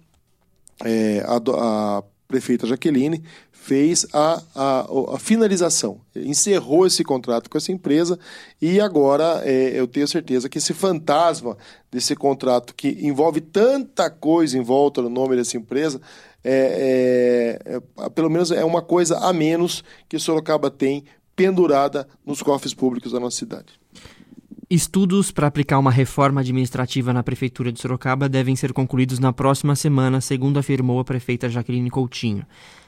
é, 0.85 1.21
a, 1.27 1.97
a 1.97 2.03
prefeita 2.29 2.65
Jaqueline 2.65 3.21
fez 3.51 4.07
a, 4.13 4.41
a, 4.55 4.87
a, 5.15 5.19
finalização, 5.19 6.01
encerrou 6.15 6.85
esse 6.85 7.03
contrato 7.03 7.49
com 7.49 7.57
essa 7.57 7.71
empresa 7.71 8.19
e 8.61 8.81
agora 8.81 9.41
é, 9.45 9.71
eu 9.73 9.87
tenho 9.87 10.07
certeza 10.07 10.49
que 10.49 10.57
esse 10.57 10.73
fantasma 10.73 11.57
desse 11.89 12.13
contrato 12.13 12.73
que 12.75 12.89
envolve 13.01 13.39
tanta 13.39 14.09
coisa 14.09 14.57
em 14.57 14.61
volta 14.61 15.01
do 15.01 15.09
nome 15.09 15.37
dessa 15.37 15.55
empresa 15.55 16.01
é, 16.43 17.59
é, 17.65 17.81
é, 18.03 18.09
pelo 18.09 18.29
menos 18.29 18.51
é 18.51 18.63
uma 18.65 18.81
coisa 18.81 19.17
a 19.19 19.31
menos 19.31 19.83
que 20.09 20.19
Sorocaba 20.19 20.69
tem 20.69 21.05
pendurada 21.35 22.07
nos 22.25 22.41
cofres 22.41 22.73
públicos 22.73 23.11
da 23.11 23.19
nossa 23.19 23.37
cidade. 23.37 23.79
Estudos 24.69 25.31
para 25.31 25.47
aplicar 25.47 25.77
uma 25.77 25.91
reforma 25.91 26.41
administrativa 26.41 27.13
na 27.13 27.21
Prefeitura 27.21 27.71
de 27.71 27.79
Sorocaba 27.79 28.27
devem 28.27 28.55
ser 28.55 28.73
concluídos 28.73 29.19
na 29.19 29.31
próxima 29.31 29.75
semana, 29.75 30.19
segundo 30.19 30.57
afirmou 30.57 30.99
a 30.99 31.05
prefeita 31.05 31.49
Jaqueline 31.49 31.89
Coutinho. 31.89 32.45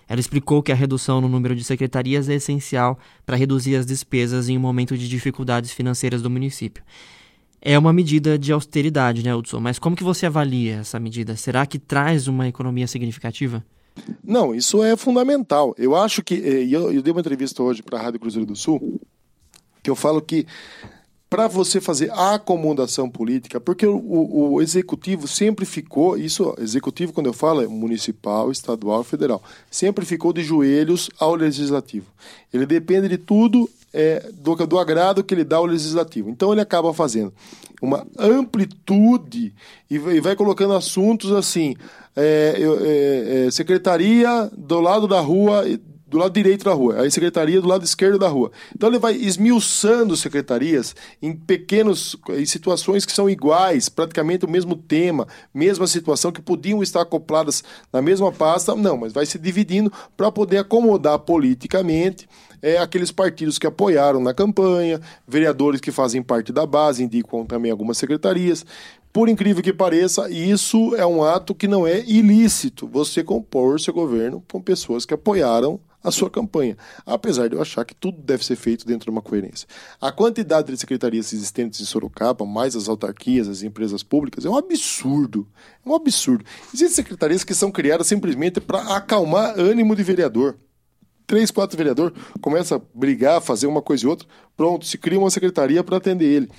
Ela 0.07 0.19
explicou 0.19 0.61
que 0.61 0.71
a 0.71 0.75
redução 0.75 1.19
no 1.19 1.27
número 1.27 1.55
de 1.55 1.63
secretarias 1.63 2.29
é 2.29 2.35
essencial 2.35 2.97
para 3.25 3.35
reduzir 3.35 3.75
as 3.75 3.85
despesas 3.85 4.49
em 4.49 4.57
um 4.57 4.61
momento 4.61 4.97
de 4.97 5.07
dificuldades 5.09 5.71
financeiras 5.71 6.21
do 6.21 6.29
município 6.29 6.83
é 7.65 7.79
uma 7.79 7.91
medida 7.91 8.37
de 8.37 8.51
austeridade, 8.51 9.23
né, 9.23 9.35
Hudson? 9.35 9.59
Mas 9.59 9.79
como 9.79 9.95
que 9.95 10.03
você 10.03 10.27
avalia 10.27 10.77
essa 10.81 10.99
medida? 10.99 11.35
Será 11.35 11.65
que 11.65 11.79
traz 11.79 12.27
uma 12.27 12.47
economia 12.47 12.85
significativa? 12.85 13.65
Não, 14.23 14.53
isso 14.53 14.83
é 14.83 14.95
fundamental. 14.95 15.73
Eu 15.75 15.95
acho 15.95 16.21
que. 16.21 16.35
Eh, 16.35 16.67
eu, 16.69 16.91
eu 16.93 17.01
dei 17.01 17.11
uma 17.11 17.21
entrevista 17.21 17.63
hoje 17.63 17.81
para 17.81 17.97
a 17.97 18.01
Rádio 18.03 18.19
Cruzeiro 18.19 18.45
do 18.45 18.55
Sul, 18.55 19.01
que 19.81 19.89
eu 19.89 19.95
falo 19.95 20.21
que 20.21 20.45
para 21.27 21.47
você 21.47 21.81
fazer 21.81 22.11
acomodação 22.11 23.09
política, 23.09 23.59
porque 23.59 23.85
o, 23.85 24.53
o, 24.53 24.61
executivo 24.61 25.27
sempre 25.27 25.65
ficou, 25.65 26.17
isso, 26.17 26.53
executivo 26.59 27.11
quando 27.11 27.25
eu 27.25 27.33
falo 27.33 27.63
é 27.63 27.67
municipal, 27.67 28.51
estadual, 28.51 29.03
federal, 29.03 29.43
sempre 29.71 30.05
ficou 30.05 30.31
de 30.31 30.43
joelhos 30.43 31.09
ao 31.19 31.35
legislativo. 31.35 32.05
Ele 32.53 32.65
depende 32.65 33.09
de 33.09 33.17
tudo 33.17 33.67
é, 33.95 34.29
do, 34.33 34.53
do 34.67 34.77
agrado 34.77 35.23
que 35.23 35.33
ele 35.33 35.45
dá 35.45 35.55
ao 35.55 35.65
legislativo. 35.65 36.29
Então 36.29 36.51
ele 36.51 36.59
acaba 36.59 36.93
fazendo 36.93 37.33
uma 37.81 38.05
amplitude 38.19 39.53
e, 39.89 39.95
e 39.95 40.19
vai 40.19 40.35
colocando 40.35 40.73
assuntos 40.73 41.31
assim, 41.31 41.75
é, 42.13 42.55
é, 42.57 43.45
é, 43.47 43.51
secretaria 43.51 44.51
do 44.55 44.81
lado 44.81 45.07
da 45.07 45.21
rua 45.21 45.63
do 46.15 46.19
lado 46.19 46.33
direito 46.33 46.63
da 46.63 46.73
rua, 46.73 47.01
a 47.01 47.11
secretaria 47.11 47.59
do 47.59 47.67
lado 47.67 47.83
esquerdo 47.83 48.17
da 48.17 48.29
rua. 48.29 48.49
Então 48.73 48.87
ele 48.87 48.97
vai 48.97 49.13
esmiuçando 49.15 50.15
secretarias 50.15 50.95
em 51.21 51.35
pequenos 51.35 52.15
em 52.29 52.45
situações 52.45 53.05
que 53.05 53.11
são 53.11 53.29
iguais, 53.29 53.89
praticamente 53.89 54.45
o 54.45 54.49
mesmo 54.49 54.77
tema, 54.77 55.27
mesma 55.53 55.85
situação 55.87 56.31
que 56.31 56.41
podiam 56.41 56.81
estar 56.81 57.01
acopladas 57.01 57.63
na 57.91 58.01
mesma 58.01 58.31
pasta, 58.31 58.73
não, 58.75 58.95
mas 58.95 59.11
vai 59.11 59.25
se 59.25 59.37
dividindo 59.37 59.91
para 60.15 60.31
poder 60.31 60.59
acomodar 60.59 61.19
politicamente 61.19 62.29
é, 62.61 62.77
aqueles 62.77 63.11
partidos 63.11 63.59
que 63.59 63.67
apoiaram 63.67 64.21
na 64.21 64.33
campanha, 64.33 65.01
vereadores 65.27 65.81
que 65.81 65.91
fazem 65.91 66.23
parte 66.23 66.53
da 66.53 66.65
base, 66.65 67.03
indicam 67.03 67.45
também 67.45 67.71
algumas 67.71 67.97
secretarias. 67.97 68.65
Por 69.15 69.29
incrível 69.29 69.63
que 69.63 69.71
pareça, 69.71 70.29
isso 70.29 70.93
é 70.95 71.05
um 71.05 71.23
ato 71.23 71.55
que 71.55 71.69
não 71.69 71.87
é 71.87 71.99
ilícito, 72.01 72.85
você 72.85 73.23
compor 73.23 73.79
seu 73.79 73.93
governo 73.93 74.43
com 74.51 74.61
pessoas 74.61 75.05
que 75.05 75.13
apoiaram 75.13 75.79
a 76.05 76.11
sua 76.11 76.29
campanha, 76.29 76.77
apesar 77.05 77.49
de 77.49 77.55
eu 77.55 77.61
achar 77.61 77.83
que 77.83 77.95
tudo 77.95 78.21
deve 78.21 78.45
ser 78.45 78.55
feito 78.55 78.85
dentro 78.85 79.05
de 79.05 79.09
uma 79.09 79.21
coerência. 79.21 79.67
A 79.99 80.11
quantidade 80.11 80.71
de 80.71 80.77
secretarias 80.77 81.33
existentes 81.33 81.81
em 81.81 81.85
Sorocaba, 81.85 82.45
mais 82.45 82.75
as 82.75 82.87
autarquias, 82.87 83.47
as 83.47 83.63
empresas 83.63 84.03
públicas, 84.03 84.45
é 84.45 84.49
um 84.49 84.55
absurdo. 84.55 85.47
É 85.85 85.89
um 85.89 85.95
absurdo. 85.95 86.45
Existem 86.73 86.89
secretarias 86.89 87.43
que 87.43 87.53
são 87.53 87.71
criadas 87.71 88.07
simplesmente 88.07 88.61
para 88.61 88.95
acalmar 88.95 89.59
ânimo 89.59 89.95
de 89.95 90.03
vereador 90.03 90.57
três, 91.27 91.49
quatro 91.49 91.75
vereadores, 91.75 92.15
começa 92.39 92.75
a 92.75 92.81
brigar, 92.93 93.41
fazer 93.41 93.65
uma 93.65 93.81
coisa 93.81 94.05
e 94.05 94.07
outra, 94.07 94.27
pronto, 94.55 94.85
se 94.85 94.95
cria 94.95 95.19
uma 95.19 95.31
secretaria 95.31 95.83
para 95.83 95.97
atender 95.97 96.25
ele. 96.25 96.49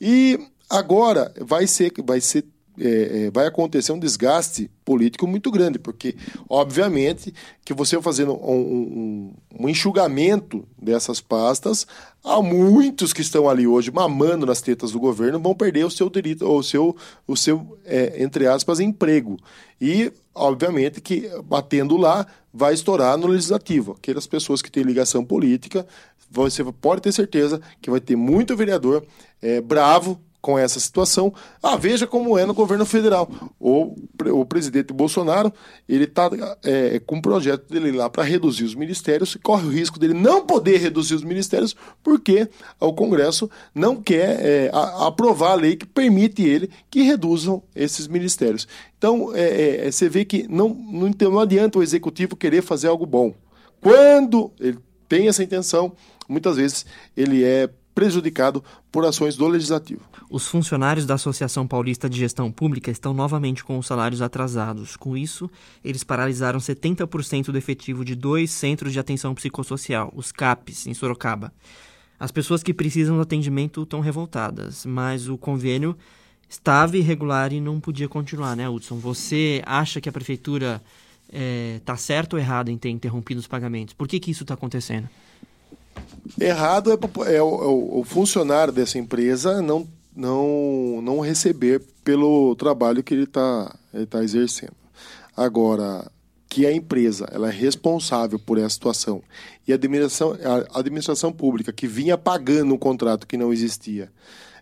E 0.00 0.38
agora 0.70 1.32
vai 1.40 1.66
ser, 1.66 1.92
vai 2.04 2.20
ser 2.20 2.44
é, 2.78 3.24
é, 3.26 3.30
vai 3.30 3.46
acontecer 3.46 3.92
um 3.92 3.98
desgaste 3.98 4.70
político 4.84 5.26
muito 5.26 5.50
grande, 5.50 5.78
porque, 5.78 6.16
obviamente, 6.48 7.32
que 7.64 7.74
você 7.74 8.00
fazendo 8.00 8.32
um, 8.32 8.54
um, 8.54 9.34
um, 9.60 9.68
enxugamento 9.68 10.66
dessas 10.80 11.20
pastas, 11.20 11.86
há 12.24 12.40
muitos 12.40 13.12
que 13.12 13.20
estão 13.20 13.48
ali 13.48 13.66
hoje 13.66 13.90
mamando 13.90 14.46
nas 14.46 14.62
tetas 14.62 14.92
do 14.92 15.00
governo 15.00 15.38
vão 15.38 15.54
perder 15.54 15.84
o 15.84 15.90
seu 15.90 16.08
direito, 16.08 16.48
o 16.48 16.62
seu, 16.62 16.96
o 17.26 17.36
seu 17.36 17.78
é, 17.84 18.22
entre 18.22 18.46
aspas, 18.46 18.80
emprego. 18.80 19.38
E, 19.80 20.12
obviamente, 20.34 21.00
que 21.00 21.28
batendo 21.44 21.96
lá, 21.96 22.26
vai 22.54 22.74
estourar 22.74 23.16
no 23.16 23.26
legislativo. 23.26 23.96
Aquelas 23.98 24.26
pessoas 24.26 24.62
que 24.62 24.70
têm 24.70 24.82
ligação 24.82 25.24
política 25.24 25.86
você 26.32 26.64
pode 26.64 27.02
ter 27.02 27.12
certeza 27.12 27.60
que 27.80 27.90
vai 27.90 28.00
ter 28.00 28.16
muito 28.16 28.56
vereador 28.56 29.04
é, 29.42 29.60
bravo 29.60 30.18
com 30.42 30.58
essa 30.58 30.80
situação. 30.80 31.32
Ah, 31.62 31.76
veja 31.76 32.04
como 32.04 32.36
é 32.36 32.44
no 32.44 32.52
governo 32.52 32.84
federal. 32.84 33.30
O, 33.60 33.94
o 34.32 34.44
presidente 34.44 34.92
Bolsonaro, 34.92 35.52
ele 35.88 36.04
está 36.04 36.28
é, 36.64 36.98
com 36.98 37.16
um 37.16 37.22
projeto 37.22 37.72
dele 37.72 37.92
lá 37.92 38.10
para 38.10 38.24
reduzir 38.24 38.64
os 38.64 38.74
ministérios 38.74 39.36
e 39.36 39.38
corre 39.38 39.64
o 39.64 39.70
risco 39.70 40.00
dele 40.00 40.14
não 40.14 40.44
poder 40.44 40.78
reduzir 40.78 41.14
os 41.14 41.22
ministérios 41.22 41.76
porque 42.02 42.48
o 42.80 42.92
Congresso 42.92 43.48
não 43.72 44.02
quer 44.02 44.44
é, 44.44 44.70
a, 44.72 45.06
aprovar 45.06 45.52
a 45.52 45.54
lei 45.54 45.76
que 45.76 45.86
permite 45.86 46.42
ele 46.42 46.68
que 46.90 47.02
reduzam 47.02 47.62
esses 47.74 48.08
ministérios. 48.08 48.66
Então, 48.98 49.30
é, 49.34 49.86
é 49.86 49.90
você 49.90 50.08
vê 50.08 50.24
que 50.24 50.46
não, 50.48 50.70
não, 50.70 51.10
não 51.30 51.38
adianta 51.38 51.78
o 51.78 51.82
executivo 51.82 52.34
querer 52.34 52.62
fazer 52.62 52.88
algo 52.88 53.06
bom. 53.06 53.32
Quando 53.80 54.50
ele 54.58 54.78
tem 55.08 55.28
essa 55.28 55.42
intenção, 55.42 55.92
muitas 56.28 56.56
vezes 56.56 56.84
ele 57.16 57.44
é 57.44 57.68
prejudicado 57.94 58.62
por 58.90 59.04
ações 59.04 59.36
do 59.36 59.46
legislativo. 59.46 60.02
Os 60.30 60.46
funcionários 60.46 61.06
da 61.06 61.14
Associação 61.14 61.66
Paulista 61.66 62.08
de 62.08 62.18
Gestão 62.18 62.50
Pública 62.50 62.90
estão 62.90 63.12
novamente 63.12 63.62
com 63.62 63.78
os 63.78 63.86
salários 63.86 64.22
atrasados. 64.22 64.96
Com 64.96 65.16
isso, 65.16 65.50
eles 65.84 66.02
paralisaram 66.02 66.58
70% 66.58 67.46
do 67.46 67.58
efetivo 67.58 68.04
de 68.04 68.14
dois 68.14 68.50
centros 68.50 68.92
de 68.92 68.98
atenção 68.98 69.34
psicossocial, 69.34 70.12
os 70.14 70.32
CAPs, 70.32 70.86
em 70.86 70.94
Sorocaba. 70.94 71.52
As 72.18 72.30
pessoas 72.30 72.62
que 72.62 72.72
precisam 72.72 73.16
do 73.16 73.22
atendimento 73.22 73.82
estão 73.82 74.00
revoltadas, 74.00 74.86
mas 74.86 75.28
o 75.28 75.36
convênio 75.36 75.96
estava 76.48 76.96
irregular 76.96 77.52
e 77.52 77.60
não 77.60 77.80
podia 77.80 78.08
continuar, 78.08 78.54
né, 78.54 78.68
Hudson? 78.68 78.96
Você 78.98 79.62
acha 79.66 80.00
que 80.00 80.08
a 80.08 80.12
prefeitura 80.12 80.82
está 81.28 81.92
eh, 81.92 81.96
é, 81.96 81.96
certo 81.96 82.34
ou 82.34 82.38
errado 82.38 82.68
em 82.68 82.76
ter 82.76 82.90
interrompido 82.90 83.40
os 83.40 83.46
pagamentos? 83.46 83.94
Por 83.94 84.06
que, 84.06 84.20
que 84.20 84.30
isso 84.30 84.44
está 84.44 84.54
acontecendo? 84.54 85.08
Errado 86.40 86.92
é, 86.92 86.94
é, 87.34 87.42
o, 87.42 87.62
é 87.62 87.98
o 88.00 88.04
funcionário 88.04 88.72
dessa 88.72 88.98
empresa 88.98 89.60
não, 89.60 89.86
não, 90.14 91.00
não 91.02 91.20
receber 91.20 91.82
pelo 92.04 92.54
trabalho 92.56 93.02
que 93.02 93.14
ele 93.14 93.24
está 93.24 93.74
ele 93.92 94.06
tá 94.06 94.22
exercendo. 94.22 94.74
Agora, 95.36 96.10
que 96.48 96.66
a 96.66 96.72
empresa 96.72 97.26
ela 97.32 97.48
é 97.48 97.52
responsável 97.52 98.38
por 98.38 98.58
essa 98.58 98.70
situação 98.70 99.22
e 99.66 99.72
a 99.72 99.74
administração, 99.74 100.36
a 100.70 100.78
administração 100.78 101.32
pública 101.32 101.72
que 101.72 101.86
vinha 101.86 102.18
pagando 102.18 102.74
um 102.74 102.78
contrato 102.78 103.26
que 103.26 103.36
não 103.36 103.52
existia 103.52 104.10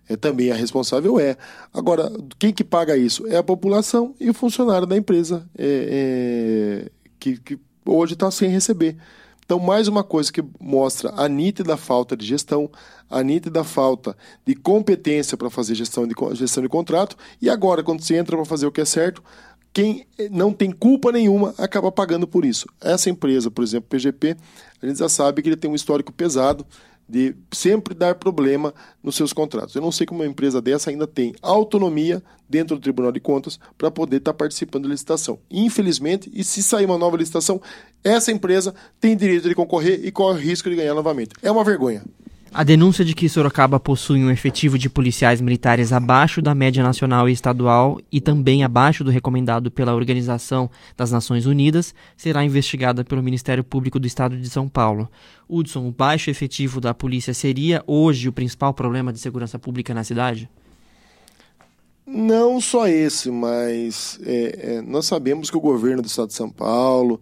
é, 0.09 0.17
também 0.17 0.51
é 0.51 0.55
responsável 0.55 1.21
é. 1.21 1.37
Agora, 1.73 2.11
quem 2.39 2.53
que 2.53 2.65
paga 2.65 2.97
isso? 2.97 3.27
É 3.29 3.37
a 3.37 3.43
população 3.43 4.15
e 4.19 4.29
o 4.29 4.35
funcionário 4.35 4.87
da 4.87 4.97
empresa 4.97 5.49
é, 5.57 6.87
é, 6.87 6.91
que, 7.19 7.39
que 7.39 7.59
hoje 7.85 8.15
está 8.15 8.31
sem 8.31 8.49
receber. 8.51 8.97
Então, 9.51 9.59
mais 9.59 9.89
uma 9.89 10.05
coisa 10.05 10.33
que 10.33 10.45
mostra 10.61 11.13
a 11.17 11.29
nítida 11.29 11.77
falta 11.77 12.17
de 12.17 12.25
gestão, 12.25 12.71
a 13.11 13.21
nítida 13.21 13.65
falta 13.65 14.17
de 14.47 14.55
competência 14.55 15.37
para 15.37 15.51
fazer 15.51 15.75
gestão 15.75 16.07
de, 16.07 16.15
gestão 16.35 16.63
de 16.63 16.69
contrato, 16.69 17.17
e 17.43 17.51
agora, 17.51 17.83
quando 17.83 18.01
você 18.01 18.17
entra 18.17 18.37
para 18.37 18.47
fazer 18.47 18.69
o 18.69 18.71
que 18.71 18.81
é 18.81 18.85
certo, 18.85 19.21
quem 19.73 20.07
não 20.31 20.53
tem 20.53 20.71
culpa 20.71 21.11
nenhuma 21.11 21.53
acaba 21.59 21.91
pagando 21.91 22.29
por 22.29 22.45
isso. 22.45 22.65
Essa 22.81 23.11
empresa, 23.11 23.51
por 23.51 23.65
exemplo, 23.65 23.89
PGP, 23.89 24.37
a 24.81 24.87
gente 24.87 25.01
já 25.01 25.09
sabe 25.09 25.43
que 25.43 25.49
ele 25.49 25.57
tem 25.57 25.69
um 25.69 25.75
histórico 25.75 26.13
pesado 26.13 26.65
de 27.11 27.35
sempre 27.51 27.95
dar 27.95 28.15
problema 28.15 28.73
nos 29.03 29.17
seus 29.17 29.33
contratos. 29.33 29.75
Eu 29.75 29.83
não 29.83 29.91
sei 29.91 30.07
como 30.07 30.21
uma 30.21 30.29
empresa 30.29 30.63
dessa 30.63 30.91
ainda 30.91 31.07
tem 31.07 31.35
autonomia 31.43 32.23
dentro 32.49 32.77
do 32.77 32.83
Tribunal 32.83 33.11
de 33.11 33.21
Contas 33.21 33.59
para 33.77 33.91
poder 33.91 34.19
estar 34.19 34.33
tá 34.33 34.39
participando 34.39 34.85
da 34.85 34.91
licitação. 34.91 35.39
Infelizmente, 35.51 36.31
e 36.33 36.45
se 36.45 36.63
sair 36.63 36.87
uma 36.87 36.99
nova 36.99 37.17
licitação, 37.17 37.61
essa 38.05 38.31
empresa 38.31 38.75
tem 39.01 39.17
direito 39.17 39.49
de 39.49 39.55
concorrer 39.55 40.01
e 40.05 40.13
corre 40.13 40.39
o 40.39 40.43
risco 40.43 40.71
de 40.71 40.77
ganhar 40.77 40.95
novamente. 40.95 41.33
É 41.43 41.51
uma 41.51 41.65
vergonha. 41.65 42.03
A 42.53 42.65
denúncia 42.65 43.05
de 43.05 43.15
que 43.15 43.29
Sorocaba 43.29 43.79
possui 43.79 44.25
um 44.25 44.31
efetivo 44.31 44.77
de 44.77 44.91
policiais 44.91 45.41
militares 45.41 45.93
abaixo 45.93 46.43
da 46.43 46.53
média 46.53 46.83
nacional 46.83 47.29
e 47.29 47.33
estadual 47.33 48.01
e 48.11 48.21
também 48.21 48.65
abaixo 48.65 49.05
do 49.05 49.11
recomendado 49.11 49.71
pela 49.71 49.95
Organização 49.95 50.69
das 50.97 51.13
Nações 51.13 51.47
Unidas 51.47 51.95
será 52.17 52.45
investigada 52.45 53.05
pelo 53.05 53.23
Ministério 53.23 53.63
Público 53.63 54.01
do 54.01 54.07
Estado 54.07 54.37
de 54.37 54.51
São 54.51 54.69
Paulo. 54.69 55.09
Hudson, 55.49 55.87
o 55.87 55.93
baixo 55.93 56.29
efetivo 56.29 56.81
da 56.81 56.93
polícia 56.93 57.33
seria 57.33 57.85
hoje 57.87 58.29
o 58.29 58.33
principal 58.33 58.75
problema 58.75 59.13
de 59.13 59.21
segurança 59.21 59.57
pública 59.57 59.95
na 59.95 60.03
cidade? 60.03 60.51
Não 62.05 62.61
só 62.61 62.89
esse, 62.89 63.31
mas 63.31 64.19
é, 64.25 64.59
é, 64.61 64.83
nós 64.83 65.07
sabemos 65.07 65.51
que 65.51 65.57
o 65.57 65.61
governo 65.61 66.03
do 66.03 66.09
Estado 66.09 66.29
de 66.29 66.35
São 66.35 66.51
Paulo, 66.51 67.21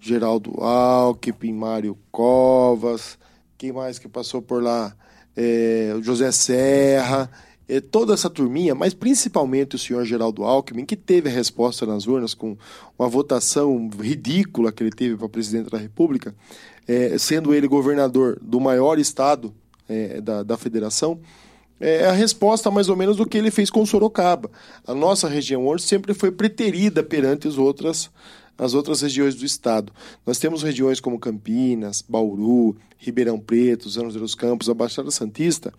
Geraldo 0.00 0.58
Alckmin, 0.58 1.52
Mário 1.52 1.98
Covas, 2.10 3.19
quem 3.60 3.72
mais 3.72 3.98
que 3.98 4.08
passou 4.08 4.40
por 4.40 4.62
lá? 4.62 4.96
É, 5.36 5.92
o 5.94 6.02
José 6.02 6.32
Serra, 6.32 7.30
é, 7.68 7.78
toda 7.78 8.14
essa 8.14 8.30
turminha, 8.30 8.74
mas 8.74 8.94
principalmente 8.94 9.76
o 9.76 9.78
senhor 9.78 10.02
Geraldo 10.06 10.44
Alckmin, 10.44 10.86
que 10.86 10.96
teve 10.96 11.28
a 11.28 11.32
resposta 11.32 11.84
nas 11.84 12.06
urnas 12.06 12.32
com 12.32 12.56
uma 12.98 13.06
votação 13.06 13.90
ridícula 14.00 14.72
que 14.72 14.82
ele 14.82 14.90
teve 14.90 15.14
para 15.14 15.28
presidente 15.28 15.68
da 15.68 15.76
República, 15.76 16.34
é, 16.88 17.18
sendo 17.18 17.52
ele 17.52 17.68
governador 17.68 18.38
do 18.40 18.58
maior 18.58 18.98
estado 18.98 19.54
é, 19.86 20.22
da, 20.22 20.42
da 20.42 20.56
federação, 20.56 21.20
é 21.78 22.06
a 22.06 22.12
resposta 22.12 22.70
mais 22.70 22.88
ou 22.88 22.96
menos 22.96 23.18
do 23.18 23.26
que 23.26 23.36
ele 23.36 23.50
fez 23.50 23.68
com 23.68 23.84
Sorocaba. 23.84 24.50
A 24.86 24.94
nossa 24.94 25.28
região 25.28 25.66
hoje 25.66 25.84
sempre 25.84 26.14
foi 26.14 26.30
preterida 26.30 27.02
perante 27.02 27.46
as 27.46 27.58
outras 27.58 28.10
nas 28.60 28.74
outras 28.74 29.00
regiões 29.00 29.34
do 29.34 29.46
estado. 29.46 29.90
Nós 30.26 30.38
temos 30.38 30.62
regiões 30.62 31.00
como 31.00 31.18
Campinas, 31.18 32.04
Bauru, 32.06 32.76
Ribeirão 32.98 33.40
Preto, 33.40 33.88
Zanos 33.88 34.12
dos 34.12 34.34
Campos, 34.34 34.68
a 34.68 34.74
Baixada 34.74 35.10
Santista, 35.10 35.72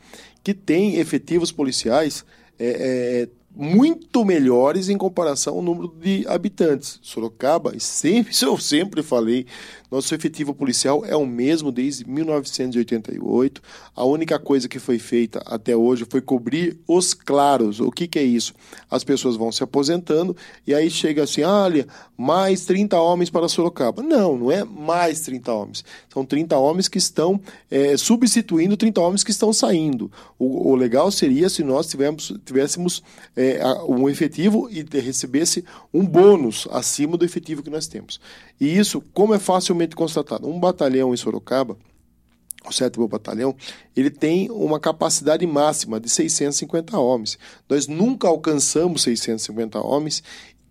que 0.44 0.52
têm 0.52 0.96
efetivos 0.96 1.52
policiais 1.52 2.26
é, 2.58 3.28
é, 3.28 3.30
muito 3.56 4.26
melhores 4.26 4.90
em 4.90 4.98
comparação 4.98 5.58
ao 5.58 5.62
número 5.62 5.94
de 6.02 6.26
habitantes. 6.28 7.00
Sorocaba, 7.04 7.72
sempre, 7.78 8.34
eu 8.42 8.58
sempre 8.58 9.04
falei, 9.04 9.46
nosso 9.92 10.16
efetivo 10.16 10.54
policial 10.54 11.04
é 11.06 11.18
o 11.18 11.26
mesmo 11.26 11.70
desde 11.70 12.10
1988. 12.10 13.62
A 13.94 14.06
única 14.06 14.40
coisa 14.40 14.70
que 14.70 14.80
foi 14.80 14.98
feita 14.98 15.44
até 15.46 15.76
hoje 15.76 16.06
foi 16.10 16.22
cobrir 16.22 16.80
os 16.88 17.14
claros. 17.14 17.82
O 17.82 17.92
que, 17.92 18.08
que 18.08 18.18
é 18.18 18.24
isso? 18.24 18.54
As 18.90 19.04
pessoas 19.04 19.36
vão 19.36 19.52
se 19.52 19.62
aposentando 19.62 20.36
e 20.66 20.74
aí 20.74 20.90
chega 20.90 21.24
assim: 21.24 21.44
olha, 21.44 21.86
mais 22.18 22.66
30 22.66 22.98
homens 23.02 23.30
para 23.30 23.50
Sorocaba. 23.50 24.02
Não, 24.02 24.38
não 24.38 24.52
é 24.52 24.64
mais 24.64 25.20
30 25.22 25.52
homens. 25.52 25.84
São 26.08 26.24
30 26.24 26.58
homens 26.58 26.88
que 26.88 26.98
estão 26.98 27.42
é, 27.70 27.98
substituindo 27.98 28.78
30 28.78 29.02
homens 29.02 29.24
que 29.26 29.32
estão 29.32 29.52
saindo. 29.52 30.10
O, 30.40 30.70
o 30.72 30.76
legal 30.76 31.12
seria 31.12 31.50
se 31.50 31.64
nós 31.64 31.94
tivéssemos, 32.46 33.04
é, 33.36 33.60
um 33.90 34.08
efetivo 34.08 34.70
e 34.72 34.86
recebesse 35.00 35.66
um 35.94 36.06
bônus 36.06 36.68
acima 36.72 37.18
do 37.18 37.26
efetivo 37.26 37.62
que 37.62 37.70
nós 37.70 37.88
temos. 37.88 38.22
E 38.60 38.78
isso, 38.78 39.02
como 39.14 39.34
é 39.34 39.40
facilmente 39.82 39.96
constatado, 39.96 40.48
um 40.48 40.60
batalhão 40.60 41.14
em 41.14 41.18
Sorocaba, 41.18 41.78
o 42.68 42.72
sétimo 42.72 43.08
batalhão, 43.08 43.56
ele 43.96 44.12
tem 44.12 44.50
uma 44.52 44.80
capacidade 44.80 45.46
máxima 45.48 46.00
de 46.00 46.10
650 46.10 46.98
homens. 47.00 47.40
Nós 47.68 47.88
nunca 47.88 48.28
alcançamos 48.28 49.02
650 49.02 49.82
homens 49.82 50.24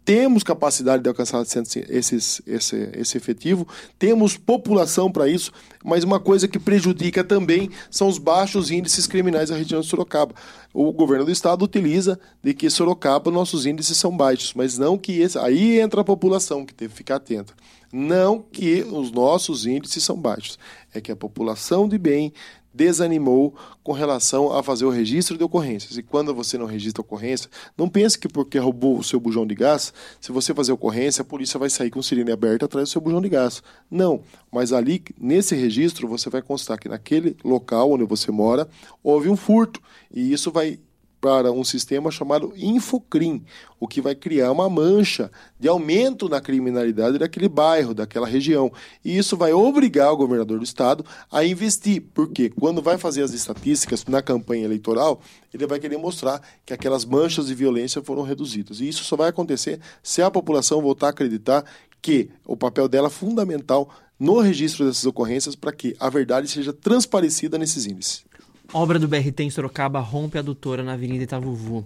temos 0.05 0.43
capacidade 0.43 1.03
de 1.03 1.09
alcançar 1.09 1.43
esses, 1.43 2.43
esse, 2.47 2.91
esse 2.95 3.17
efetivo, 3.17 3.67
temos 3.99 4.37
população 4.37 5.11
para 5.11 5.29
isso, 5.29 5.53
mas 5.85 6.05
uma 6.05 6.19
coisa 6.19 6.49
que 6.49 6.59
prejudica 6.59 7.23
também 7.23 7.71
são 7.91 8.09
os 8.09 8.19
baixos 8.19 8.71
índices 8.71 9.07
criminais 9.07 9.51
da 9.51 9.57
região 9.57 9.81
de 9.81 9.87
Sorocaba. 9.87 10.35
O 10.73 10.93
governo 10.93 11.27
do 11.27 11.31
estado 11.31 11.65
utiliza 11.65 12.19
de 12.43 12.55
que 12.55 12.71
Sorocaba 12.71 13.31
nossos 13.31 13.67
índices 13.67 13.97
são 13.97 14.17
baixos, 14.17 14.53
mas 14.55 14.79
não 14.79 14.99
que 14.99 15.21
esse, 15.21 15.39
aí 15.39 15.81
entra 15.81 16.01
a 16.01 16.05
população 16.05 16.65
que 16.65 16.75
teve 16.75 16.93
que 16.93 16.99
ficar 16.99 17.17
atenta. 17.17 17.53
Não 17.93 18.41
que 18.41 18.83
os 18.83 19.11
nossos 19.11 19.67
índices 19.67 20.05
são 20.05 20.17
baixos, 20.17 20.59
é 20.95 21.01
que 21.01 21.11
a 21.11 21.17
população 21.17 21.89
de 21.89 21.99
bem 21.99 22.33
desanimou 22.73 23.55
com 23.83 23.93
relação 23.93 24.53
a 24.53 24.63
fazer 24.63 24.85
o 24.85 24.91
registro 24.91 25.37
de 25.37 25.45
ocorrências. 25.45 25.97
E 25.97 26.03
quando 26.03 26.35
você 26.35 26.57
não 26.57 26.67
registra 26.67 27.01
ocorrência, 27.01 27.51
não 27.77 27.89
pense 27.89 28.19
que 28.19 28.29
porque 28.29 28.59
roubou 28.59 28.99
o 28.99 29.05
seu 29.05 29.19
bujão 29.19 29.47
de 29.47 29.55
gás, 29.55 29.93
se 30.21 30.33
você 30.33 30.55
fazer 30.55 30.73
ocorrência, 30.73 31.23
a 31.23 31.25
polícia 31.25 31.59
vai 31.59 31.71
sair 31.71 31.91
com 31.91 32.03
sirene 32.03 32.33
aberta 32.33 32.67
atrás 32.67 32.89
do 32.89 32.93
seu 32.93 33.01
bujão 33.01 33.21
de 33.21 33.29
gás. 33.29 33.63
Não, 33.91 34.23
mas 34.51 34.73
ali, 34.73 35.03
nesse 35.19 35.55
registro, 35.55 36.09
você 36.09 36.31
vai 36.31 36.43
constar 36.43 36.79
que 36.79 36.89
naquele 36.89 37.37
local 37.45 37.93
onde 37.93 38.05
você 38.05 38.31
mora, 38.31 38.69
houve 39.03 39.29
um 39.29 39.37
furto. 39.37 39.81
E 40.13 40.33
isso 40.33 40.51
vai 40.51 40.79
para 41.21 41.53
um 41.53 41.63
sistema 41.63 42.11
chamado 42.11 42.53
Infocrim, 42.57 43.45
o 43.79 43.87
que 43.87 44.01
vai 44.01 44.15
criar 44.15 44.51
uma 44.51 44.71
mancha 44.71 45.31
de 45.59 45.69
aumento 45.69 46.29
na 46.29 46.41
criminalidade 46.41 47.19
daquele 47.19 47.49
bairro, 47.49 47.93
daquela 47.93 48.27
região. 48.27 48.73
E 49.05 49.17
isso 49.17 49.37
vai 49.37 49.53
obrigar 49.53 50.13
o 50.13 50.17
governador 50.17 50.59
do 50.59 50.65
estado 50.65 51.05
a 51.31 51.45
investir, 51.45 52.03
porque 52.15 52.49
quando 52.49 52.81
vai 52.81 52.97
fazer 52.97 53.23
as 53.23 53.33
estatísticas 53.33 54.05
na 54.07 54.23
campanha 54.23 54.65
eleitoral, 54.65 55.21
ele 55.53 55.67
vai 55.67 55.79
querer 55.79 55.99
mostrar 55.99 56.41
que 56.65 56.73
aquelas 56.73 57.05
manchas 57.05 57.47
de 57.47 57.55
violência 57.55 58.03
foram 58.03 58.23
reduzidas. 58.23 58.81
E 58.81 58.89
isso 58.89 59.05
só 59.05 59.17
vai 59.17 59.29
acontecer 59.29 59.81
se 60.03 60.23
a 60.23 60.31
população 60.31 60.81
voltar 60.81 61.09
a 61.09 61.11
acreditar 61.11 61.65
que 62.01 62.31
o 62.47 62.57
papel 62.57 62.89
dela 62.89 63.09
é 63.09 63.11
fundamental 63.11 63.91
no 64.19 64.39
registro 64.41 64.87
dessas 64.87 65.05
ocorrências 65.05 65.55
para 65.55 65.73
que 65.73 65.97
a 65.99 66.09
verdade 66.09 66.49
seja 66.49 66.73
transparecida 66.73 67.59
nesses 67.59 67.87
índices. 67.87 68.30
Obra 68.73 68.99
do 68.99 69.09
BRT 69.09 69.41
em 69.43 69.51
Sorocaba 69.51 69.99
rompe 69.99 70.39
a 70.39 70.41
adutora 70.41 70.83
na 70.83 70.93
Avenida 70.93 71.25
Itavuvu. 71.25 71.85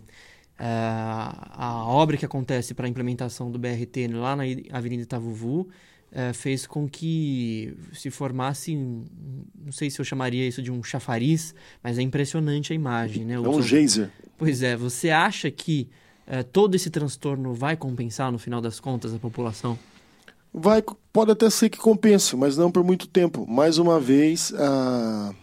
É, 0.59 0.67
a 0.67 1.85
obra 1.87 2.17
que 2.17 2.25
acontece 2.25 2.75
para 2.75 2.87
a 2.87 2.89
implementação 2.89 3.51
do 3.51 3.59
BRT 3.59 4.09
lá 4.13 4.37
na 4.37 4.45
Avenida 4.71 5.03
Itavuvu 5.03 5.69
é, 6.13 6.33
fez 6.33 6.67
com 6.67 6.89
que 6.89 7.75
se 7.93 8.11
formasse, 8.11 8.77
não 8.77 9.73
sei 9.73 9.91
se 9.91 9.99
eu 10.01 10.05
chamaria 10.05 10.47
isso 10.47 10.63
de 10.63 10.71
um 10.71 10.83
chafariz, 10.83 11.55
mas 11.83 11.99
é 11.99 12.03
impressionante 12.03 12.73
a 12.73 12.77
imagem. 12.77 13.25
Né? 13.25 13.35
É 13.35 13.41
um 13.41 13.63
geyser. 13.63 14.11
Pois 14.37 14.63
é, 14.63 14.77
você 14.77 15.11
acha 15.11 15.51
que 15.51 15.89
é, 16.27 16.43
todo 16.43 16.75
esse 16.75 16.91
transtorno 16.91 17.55
vai 17.55 17.77
compensar 17.77 18.31
no 18.31 18.39
final 18.39 18.61
das 18.61 18.79
contas 18.79 19.13
a 19.15 19.19
população? 19.19 19.79
Vai, 20.53 20.85
pode 21.13 21.33
até 21.33 21.51
ser 21.51 21.69
que 21.69 21.79
compense, 21.79 22.37
mas 22.37 22.57
não 22.57 22.71
por 22.71 22.85
muito 22.85 23.09
tempo. 23.09 23.45
Mais 23.45 23.77
uma 23.79 23.99
vez, 23.99 24.53
a 24.55 25.35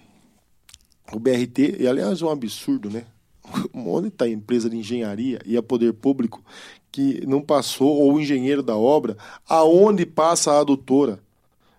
o 1.14 1.20
BRT, 1.20 1.78
e 1.80 1.88
aliás 1.88 2.22
é 2.22 2.26
um 2.26 2.30
absurdo, 2.30 2.90
né? 2.90 3.06
Onde 3.74 4.08
está 4.08 4.26
a 4.26 4.30
empresa 4.30 4.70
de 4.70 4.78
engenharia 4.78 5.40
e 5.46 5.58
a 5.58 5.64
poder 5.64 5.94
público 5.94 6.44
que 6.92 7.26
não 7.26 7.42
passou, 7.42 7.90
ou 7.90 8.14
o 8.14 8.20
engenheiro 8.20 8.62
da 8.62 8.76
obra, 8.76 9.18
aonde 9.48 10.06
passa 10.06 10.52
a 10.52 10.60
adutora? 10.60 11.20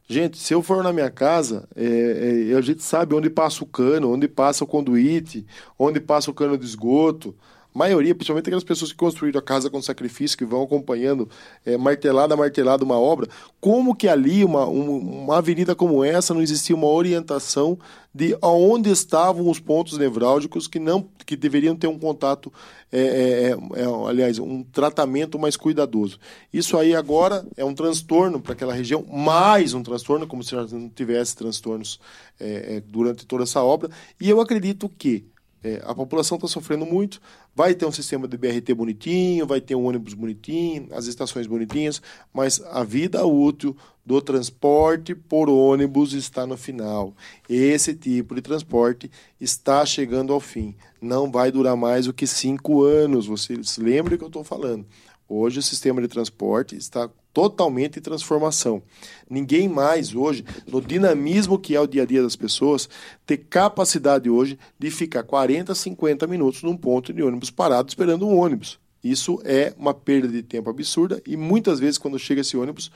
Gente, 0.09 0.39
se 0.39 0.53
eu 0.53 0.63
for 0.63 0.83
na 0.83 0.93
minha 0.93 1.11
casa, 1.11 1.69
é, 1.77 2.51
é, 2.51 2.55
a 2.55 2.61
gente 2.61 2.83
sabe 2.83 3.15
onde 3.15 3.31
passa 3.31 3.63
o 3.63 3.67
cano, 3.67 4.13
onde 4.13 4.27
passa 4.29 4.65
o 4.65 4.67
conduíte, 4.67 5.47
onde 5.79 6.01
passa 6.01 6.31
o 6.31 6.35
cano 6.35 6.57
de 6.59 6.65
esgoto 6.65 7.35
maioria, 7.75 8.15
principalmente 8.15 8.49
aquelas 8.49 8.65
pessoas 8.65 8.93
que 8.93 8.99
construíram 8.99 9.39
a 9.39 9.43
casa 9.43 9.71
com 9.71 9.81
sacrifício, 9.81 10.37
que 10.37 10.45
vão 10.45 10.63
acompanhando 10.63 11.29
é, 11.65 11.77
martelada 11.77 12.35
a 12.35 12.37
martelada 12.37 12.85
uma 12.85 12.99
obra, 12.99 13.29
como 13.61 13.95
que 13.95 14.09
ali, 14.09 14.45
uma, 14.45 14.67
uma 14.67 15.39
avenida 15.39 15.75
como 15.75 16.05
essa, 16.05 16.35
não 16.35 16.43
existia 16.43 16.77
uma 16.77 16.89
orientação 16.89 17.79
de 18.15 18.37
aonde 18.43 18.91
estavam 18.91 19.49
os 19.49 19.59
pontos 19.59 19.97
nevrálgicos 19.97 20.67
que 20.67 20.79
não 20.79 21.09
que 21.25 21.37
deveriam 21.37 21.75
ter 21.75 21.87
um 21.87 21.99
contato, 21.99 22.53
é, 22.91 23.01
é, 23.01 23.51
é, 23.51 23.83
é 23.83 24.09
aliás, 24.09 24.39
um 24.39 24.63
tratamento 24.63 25.39
mais 25.39 25.57
cuidadoso. 25.57 26.19
Isso 26.53 26.77
aí 26.77 26.95
agora 26.95 27.47
é 27.57 27.65
um 27.65 27.75
transtorno 27.75 28.41
para 28.41 28.53
aquela 28.53 28.75
região, 28.75 29.05
mais 29.11 29.73
um 29.73 29.83
transtorno, 29.83 30.27
como 30.27 30.43
se 30.43 30.55
não 30.55 30.91
tivesse 30.91 31.37
transtornos 31.37 31.99
é, 32.39 32.77
é, 32.77 32.81
durante 32.81 33.25
toda 33.25 33.45
essa 33.45 33.63
obra. 33.63 33.89
E 34.21 34.29
eu 34.29 34.41
acredito 34.41 34.89
que 34.89 35.25
é, 35.65 35.81
a 35.85 35.95
população 35.95 36.37
está 36.37 36.49
sofrendo 36.49 36.85
muito. 36.85 37.21
Vai 37.55 37.75
ter 37.75 37.87
um 37.87 37.93
sistema 37.93 38.27
de 38.27 38.37
BRT 38.37 38.75
bonitinho, 38.75 39.47
vai 39.47 39.61
ter 39.61 39.75
um 39.75 39.85
ônibus 39.85 40.15
bonitinho, 40.15 40.89
as 40.93 41.07
estações 41.07 41.47
bonitinhas, 41.47 42.03
mas 42.33 42.61
a 42.71 42.83
vida 42.83 43.25
útil 43.25 43.77
do 44.05 44.21
transporte 44.21 45.15
por 45.15 45.49
ônibus 45.49 46.13
está 46.13 46.47
no 46.47 46.57
final. 46.57 47.15
Esse 47.49 47.95
tipo 47.95 48.35
de 48.35 48.43
transporte 48.43 49.11
está 49.41 49.87
chegando 49.87 50.33
ao 50.33 50.41
fim. 50.41 50.75
Não 51.01 51.31
vai 51.31 51.53
durar 51.53 51.77
mais 51.77 52.07
do 52.07 52.13
que 52.13 52.27
cinco 52.27 52.83
anos. 52.83 53.27
Vocês 53.27 53.79
lembram 53.79 54.19
que 54.19 54.25
eu 54.25 54.29
estou 54.29 54.43
falando? 54.43 54.85
Hoje 55.29 55.61
o 55.61 55.63
sistema 55.63 56.03
de 56.03 56.09
transporte 56.09 56.77
está 56.77 57.09
totalmente 57.33 58.01
transformação. 58.01 58.83
Ninguém 59.29 59.69
mais 59.69 60.15
hoje, 60.15 60.45
no 60.67 60.81
dinamismo 60.81 61.59
que 61.59 61.75
é 61.75 61.81
o 61.81 61.87
dia 61.87 62.03
a 62.03 62.07
dia 62.07 62.23
das 62.23 62.37
pessoas, 62.37 62.89
tem 63.27 63.37
capacidade 63.37 64.29
hoje 64.29 64.59
de 64.79 64.91
ficar 64.91 65.23
40, 65.23 65.75
50 65.75 66.27
minutos 66.27 66.63
num 66.63 66.77
ponto 66.77 67.13
de 67.13 67.23
ônibus 67.23 67.51
parado 67.51 67.89
esperando 67.89 68.27
um 68.27 68.37
ônibus. 68.37 68.79
Isso 69.03 69.41
é 69.45 69.75
uma 69.77 69.93
perda 69.93 70.29
de 70.29 70.43
tempo 70.43 70.71
absurda 70.71 71.21
e 71.27 71.37
muitas 71.37 71.81
vezes 71.81 71.99
quando 71.99 72.19
chega 72.19 72.43
esse 72.43 72.57
ônibus, 72.57 72.91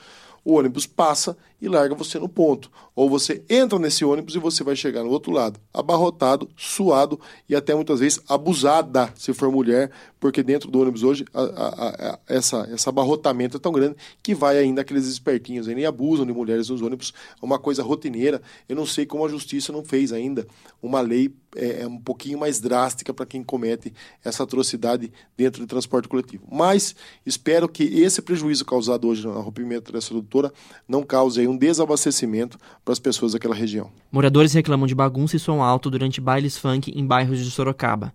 o 0.45 0.53
ônibus 0.53 0.85
passa 0.85 1.37
e 1.61 1.67
larga 1.67 1.95
você 1.95 2.19
no 2.19 2.29
ponto. 2.29 2.71
Ou 2.95 3.09
você 3.09 3.43
entra 3.49 3.77
nesse 3.79 4.03
ônibus 4.05 4.35
e 4.35 4.39
você 4.39 4.63
vai 4.63 4.75
chegar 4.75 5.03
no 5.03 5.09
outro 5.09 5.31
lado, 5.31 5.59
abarrotado, 5.73 6.49
suado 6.55 7.19
e 7.47 7.55
até 7.55 7.73
muitas 7.73 7.99
vezes 7.99 8.19
abusada, 8.27 9.11
se 9.15 9.33
for 9.33 9.51
mulher, 9.51 9.91
porque 10.19 10.41
dentro 10.41 10.69
do 10.69 10.81
ônibus 10.81 11.03
hoje 11.03 11.25
a, 11.33 11.41
a, 11.41 11.89
a, 12.13 12.19
essa, 12.27 12.67
esse 12.73 12.87
abarrotamento 12.87 13.57
é 13.57 13.59
tão 13.59 13.71
grande 13.71 13.95
que 14.21 14.33
vai 14.33 14.57
ainda 14.57 14.81
aqueles 14.81 15.07
espertinhos 15.07 15.67
aí, 15.67 15.85
abusam 15.85 16.25
de 16.25 16.33
mulheres 16.33 16.69
nos 16.69 16.81
ônibus. 16.81 17.13
É 17.41 17.45
uma 17.45 17.59
coisa 17.59 17.83
rotineira. 17.83 18.41
Eu 18.67 18.75
não 18.75 18.85
sei 18.85 19.05
como 19.05 19.25
a 19.25 19.29
justiça 19.29 19.71
não 19.71 19.83
fez 19.83 20.11
ainda 20.11 20.47
uma 20.81 21.01
lei 21.01 21.31
é, 21.55 21.81
é 21.81 21.87
um 21.87 21.97
pouquinho 21.97 22.37
mais 22.37 22.59
drástica 22.59 23.13
para 23.13 23.25
quem 23.25 23.43
comete 23.43 23.93
essa 24.23 24.43
atrocidade 24.43 25.11
dentro 25.35 25.61
do 25.61 25.67
transporte 25.67 26.07
coletivo. 26.07 26.43
Mas 26.51 26.95
espero 27.25 27.67
que 27.67 27.83
esse 27.83 28.21
prejuízo 28.21 28.65
causado 28.65 29.07
hoje 29.07 29.25
no 29.25 29.39
rompimento 29.41 29.91
dessa 29.91 30.13
doutora 30.13 30.51
não 30.87 31.03
cause 31.03 31.41
aí 31.47 31.53
um 31.53 31.57
desabastecimento 31.57 32.57
para 32.83 32.91
as 32.91 32.99
pessoas 32.99 33.33
daquela 33.33 33.55
região. 33.55 33.89
Moradores 34.11 34.53
reclamam 34.53 34.85
de 34.85 34.93
bagunça 34.93 35.35
e 35.35 35.39
som 35.39 35.63
alto 35.63 35.89
durante 35.89 36.21
bailes 36.21 36.57
funk 36.57 36.91
em 36.93 37.05
bairros 37.05 37.43
de 37.43 37.49
Sorocaba. 37.49 38.13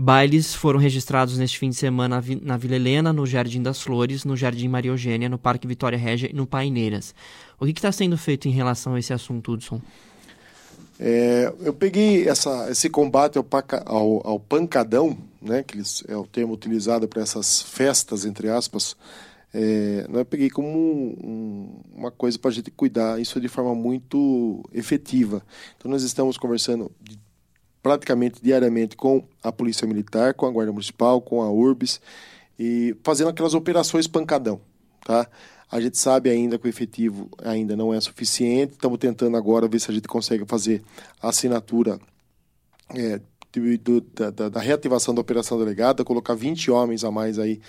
Bailes 0.00 0.54
foram 0.54 0.78
registrados 0.78 1.36
neste 1.38 1.58
fim 1.58 1.70
de 1.70 1.74
semana 1.74 2.22
na 2.42 2.56
Vila 2.56 2.76
Helena, 2.76 3.12
no 3.12 3.26
Jardim 3.26 3.60
das 3.60 3.82
Flores, 3.82 4.24
no 4.24 4.36
Jardim 4.36 4.68
Maria 4.68 4.92
Eugênia, 4.92 5.28
no 5.28 5.38
Parque 5.38 5.66
Vitória 5.66 5.98
Régia 5.98 6.30
e 6.30 6.36
no 6.36 6.46
Paineiras. 6.46 7.12
O 7.58 7.66
que 7.66 7.72
está 7.72 7.90
sendo 7.90 8.16
feito 8.16 8.46
em 8.46 8.52
relação 8.52 8.94
a 8.94 9.00
esse 9.00 9.12
assunto, 9.12 9.52
Hudson? 9.52 9.80
É, 11.00 11.52
eu 11.60 11.72
peguei 11.72 12.28
essa, 12.28 12.70
esse 12.70 12.88
combate 12.88 13.38
ao, 13.38 13.46
ao, 13.86 14.26
ao, 14.26 14.40
pancadão, 14.40 15.16
né, 15.40 15.64
que 15.64 15.80
é 16.08 16.16
o 16.16 16.24
termo 16.24 16.54
utilizado 16.54 17.06
para 17.08 17.22
essas 17.22 17.62
festas, 17.62 18.24
entre 18.24 18.48
aspas, 18.48 18.96
é, 19.52 20.06
eu 20.12 20.24
peguei 20.24 20.50
como 20.50 20.68
um, 20.68 21.80
uma 21.94 22.10
coisa 22.10 22.38
para 22.38 22.50
a 22.50 22.54
gente 22.54 22.70
cuidar 22.70 23.20
isso 23.20 23.40
de 23.40 23.48
forma 23.48 23.74
muito 23.74 24.62
efetiva. 24.72 25.42
Então 25.76 25.90
nós 25.90 26.02
estamos 26.02 26.36
conversando 26.36 26.90
de 27.00 27.18
praticamente 27.82 28.42
diariamente 28.42 28.96
com 28.96 29.24
a 29.42 29.50
Polícia 29.50 29.86
Militar, 29.86 30.34
com 30.34 30.46
a 30.46 30.50
Guarda 30.50 30.72
Municipal, 30.72 31.20
com 31.20 31.42
a 31.42 31.50
URBS 31.50 32.00
e 32.58 32.94
fazendo 33.02 33.30
aquelas 33.30 33.54
operações 33.54 34.06
pancadão, 34.06 34.60
tá? 35.04 35.28
A 35.70 35.80
gente 35.80 35.98
sabe 35.98 36.30
ainda 36.30 36.58
que 36.58 36.66
o 36.66 36.68
efetivo 36.68 37.30
ainda 37.42 37.76
não 37.76 37.92
é 37.92 38.00
suficiente, 38.00 38.72
estamos 38.72 38.98
tentando 38.98 39.36
agora 39.36 39.68
ver 39.68 39.78
se 39.78 39.90
a 39.90 39.94
gente 39.94 40.08
consegue 40.08 40.44
fazer 40.46 40.82
a 41.20 41.28
assinatura 41.28 42.00
é, 42.94 43.20
do, 43.82 44.00
da, 44.00 44.48
da, 44.48 44.60
reativação 44.60 45.14
da 45.14 45.20
operação 45.20 45.58
delegada, 45.58 46.04
colocar 46.04 46.34
20 46.34 46.70
homens 46.70 47.04
a 47.04 47.10
mais 47.10 47.38
aí, 47.38 47.60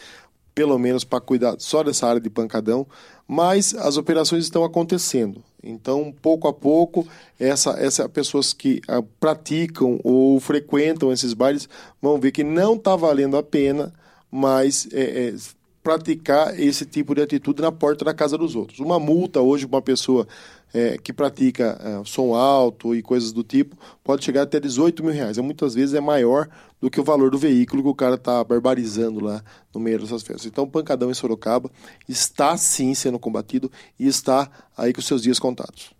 pelo 0.60 0.78
menos 0.78 1.06
para 1.06 1.22
cuidar 1.22 1.56
só 1.58 1.82
dessa 1.82 2.06
área 2.06 2.20
de 2.20 2.30
pancadão, 2.30 2.86
mas 3.26 3.74
as 3.74 3.96
operações 3.96 4.44
estão 4.44 4.66
acontecendo. 4.66 5.42
Então, 5.64 6.14
pouco 6.22 6.50
a 6.50 6.54
pouco, 6.54 7.08
essa, 7.40 7.70
essa 7.80 8.10
pessoas 8.10 8.52
que 8.52 8.82
ah, 8.86 9.02
praticam 9.22 10.02
ou 10.04 10.38
frequentam 10.38 11.14
esses 11.14 11.34
bailes 11.34 11.70
vão 12.02 12.20
ver 12.20 12.34
que 12.34 12.44
não 12.44 12.76
está 12.76 12.94
valendo 12.94 13.38
a 13.38 13.44
pena 13.44 13.94
mais 14.30 14.86
é, 14.92 15.30
é, 15.30 15.36
praticar 15.84 16.60
esse 16.60 16.86
tipo 16.86 17.16
de 17.16 17.22
atitude 17.22 17.62
na 17.62 17.72
porta 17.72 18.04
da 18.04 18.14
casa 18.14 18.38
dos 18.38 18.56
outros. 18.56 18.80
Uma 18.80 19.00
multa 19.00 19.42
hoje 19.42 19.66
para 19.66 19.78
uma 19.78 19.82
pessoa 19.82 20.28
é, 20.74 20.98
que 20.98 21.12
pratica 21.12 21.80
é, 21.82 22.06
som 22.06 22.36
alto 22.36 22.94
e 22.94 23.02
coisas 23.02 23.32
do 23.32 23.44
tipo 23.44 23.76
pode 24.04 24.24
chegar 24.24 24.44
até 24.44 24.60
18 24.60 25.04
mil 25.04 25.14
reais. 25.14 25.38
muitas 25.38 25.74
vezes 25.74 25.96
é 25.96 26.02
maior 26.02 26.48
do 26.82 26.90
que 26.90 27.00
o 27.00 27.04
valor 27.04 27.32
do 27.32 27.38
veículo 27.38 27.82
que 27.84 27.90
o 27.90 27.96
cara 27.96 28.16
está 28.16 28.44
barbarizando 28.44 29.20
lá 29.24 29.44
no 29.74 29.80
meio 29.80 30.00
dessas 30.00 30.22
festas. 30.22 30.46
Então, 30.46 30.64
o 30.64 30.70
pancadão 30.70 31.10
em 31.10 31.14
Sorocaba 31.14 31.70
está 32.08 32.56
sim 32.56 32.94
sendo 32.94 33.20
combatido 33.20 33.72
e 34.00 34.08
está 34.08 34.50
aí 34.78 34.94
com 34.94 35.02
seus 35.02 35.22
dias 35.22 35.40
contados. 35.40 35.92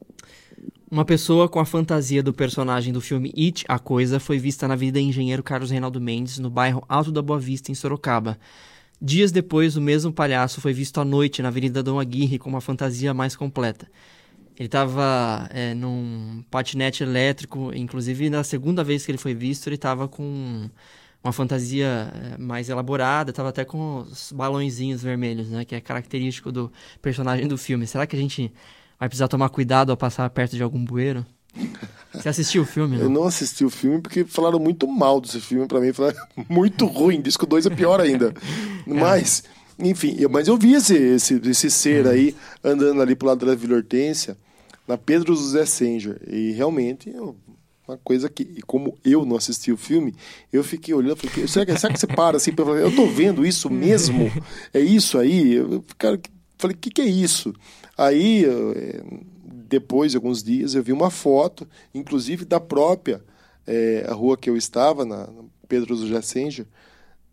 Uma 0.92 1.06
pessoa 1.06 1.48
com 1.48 1.60
a 1.60 1.66
fantasia 1.66 2.24
do 2.24 2.34
personagem 2.34 2.92
do 2.92 3.00
filme 3.00 3.32
It, 3.38 3.64
A 3.68 3.78
Coisa, 3.78 4.20
foi 4.20 4.40
vista 4.40 4.68
na 4.68 4.76
vida 4.76 5.00
engenheiro 5.00 5.44
Carlos 5.44 5.70
Reinaldo 5.70 6.02
Mendes, 6.02 6.40
no 6.40 6.50
bairro 6.50 6.84
Alto 6.90 7.12
da 7.12 7.22
Boa 7.22 7.40
Vista, 7.40 7.72
em 7.72 7.76
Sorocaba. 7.76 8.40
Dias 9.02 9.32
depois, 9.32 9.78
o 9.78 9.82
mesmo 9.82 10.12
palhaço 10.12 10.60
foi 10.60 10.74
visto 10.74 11.00
à 11.00 11.06
noite 11.06 11.42
na 11.42 11.48
Avenida 11.48 11.82
Dom 11.82 12.00
Aguirre 12.00 12.38
com 12.38 12.50
uma 12.50 12.60
fantasia 12.60 13.14
mais 13.14 13.36
completa. 13.36 13.90
Ele 14.58 14.66
estava 14.66 15.48
é, 15.52 15.74
num 15.74 16.44
patinete 16.52 17.02
elétrico, 17.02 17.72
inclusive 17.74 18.30
na 18.30 18.44
segunda 18.44 18.84
vez 18.84 19.06
que 19.06 19.12
ele 19.12 19.18
foi 19.18 19.34
visto, 19.34 19.68
ele 19.68 19.76
estava 19.76 20.06
com 20.10 20.70
uma 21.24 21.32
fantasia 21.32 22.12
é, 22.14 22.38
mais 22.38 22.68
elaborada, 22.68 23.30
estava 23.30 23.50
até 23.50 23.64
com 23.64 24.00
os 24.00 24.34
balãozinhos 24.34 25.02
vermelhos, 25.02 25.50
né, 25.50 25.64
que 25.64 25.76
é 25.76 25.82
característico 25.82 26.52
do 26.52 26.72
personagem 27.02 27.48
do 27.48 27.58
filme. 27.58 27.88
Será 27.88 28.06
que 28.06 28.18
a 28.18 28.20
gente 28.20 28.52
vai 29.00 29.08
precisar 29.08 29.30
tomar 29.30 29.50
cuidado 29.50 29.92
ao 29.92 29.98
passar 29.98 30.30
perto 30.30 30.58
de 30.58 30.64
algum 30.64 30.84
bueiro? 30.84 31.26
Você 32.14 32.30
assistiu 32.30 32.64
o 32.64 32.66
filme? 32.66 32.98
Não? 32.98 33.04
Eu 33.04 33.10
não 33.10 33.24
assisti 33.24 33.64
o 33.64 33.70
filme 33.70 34.02
porque 34.02 34.26
falaram 34.26 34.60
muito 34.60 34.88
mal 34.88 35.22
desse 35.22 35.40
filme 35.40 35.68
para 35.68 35.80
mim, 35.80 35.94
falaram 35.94 36.18
muito 36.50 36.86
ruim. 36.86 37.22
Disco 37.22 37.46
2 37.46 37.68
é 37.68 37.70
pior 37.70 38.02
ainda. 38.02 38.34
é. 38.88 38.94
Mas, 38.94 39.44
enfim, 39.78 40.16
eu, 40.20 40.30
mas 40.30 40.48
eu 40.48 40.58
vi 40.58 40.74
esse, 40.74 40.96
esse, 40.96 41.42
esse 41.46 41.70
ser 41.70 42.06
uhum. 42.06 42.12
aí 42.12 42.36
andando 42.64 43.02
ali 43.02 43.16
pro 43.16 43.28
lado 43.28 43.46
da 43.46 43.56
Vila 43.56 43.78
Hortência 43.78 44.36
na 44.88 44.98
Pedro 44.98 45.36
José 45.36 45.66
Senger. 45.66 46.20
E 46.28 46.52
realmente 46.52 47.14
uma 47.90 47.98
coisa 47.98 48.30
que, 48.30 48.44
e 48.44 48.62
como 48.62 48.98
eu 49.04 49.26
não 49.26 49.36
assisti 49.36 49.72
o 49.72 49.78
filme, 49.78 50.14
eu 50.54 50.64
fiquei 50.64 50.94
olhando, 50.94 51.16
falei, 51.16 51.48
será 51.48 51.66
que, 51.66 51.78
será 51.78 51.94
que 51.94 52.00
você 52.00 52.08
para 52.08 52.38
assim 52.38 52.52
para 52.52 52.66
falar, 52.66 52.80
eu 52.80 52.96
tô 52.96 53.08
vendo 53.08 53.46
isso 53.46 53.70
mesmo? 53.70 54.32
É 54.72 54.80
isso 54.80 55.18
aí? 55.18 55.54
Eu 55.54 55.84
cara, 55.98 56.20
falei, 56.58 56.76
o 56.76 56.80
que, 56.80 56.92
que 56.92 57.02
é 57.02 57.06
isso? 57.06 57.54
Aí, 57.98 58.46
depois 59.70 60.12
de 60.12 60.18
alguns 60.18 60.44
dias, 60.44 60.74
eu 60.74 60.84
vi 60.84 60.92
uma 60.92 61.12
foto, 61.12 61.68
inclusive 61.94 62.44
da 62.44 62.60
própria 62.60 63.22
é, 63.68 64.08
rua 64.12 64.36
que 64.36 64.50
eu 64.50 64.58
estava, 64.58 65.06
na, 65.06 65.28
na 65.28 65.44
Pedro 65.68 65.96
do 65.96 66.08
Jacenja, 66.08 66.68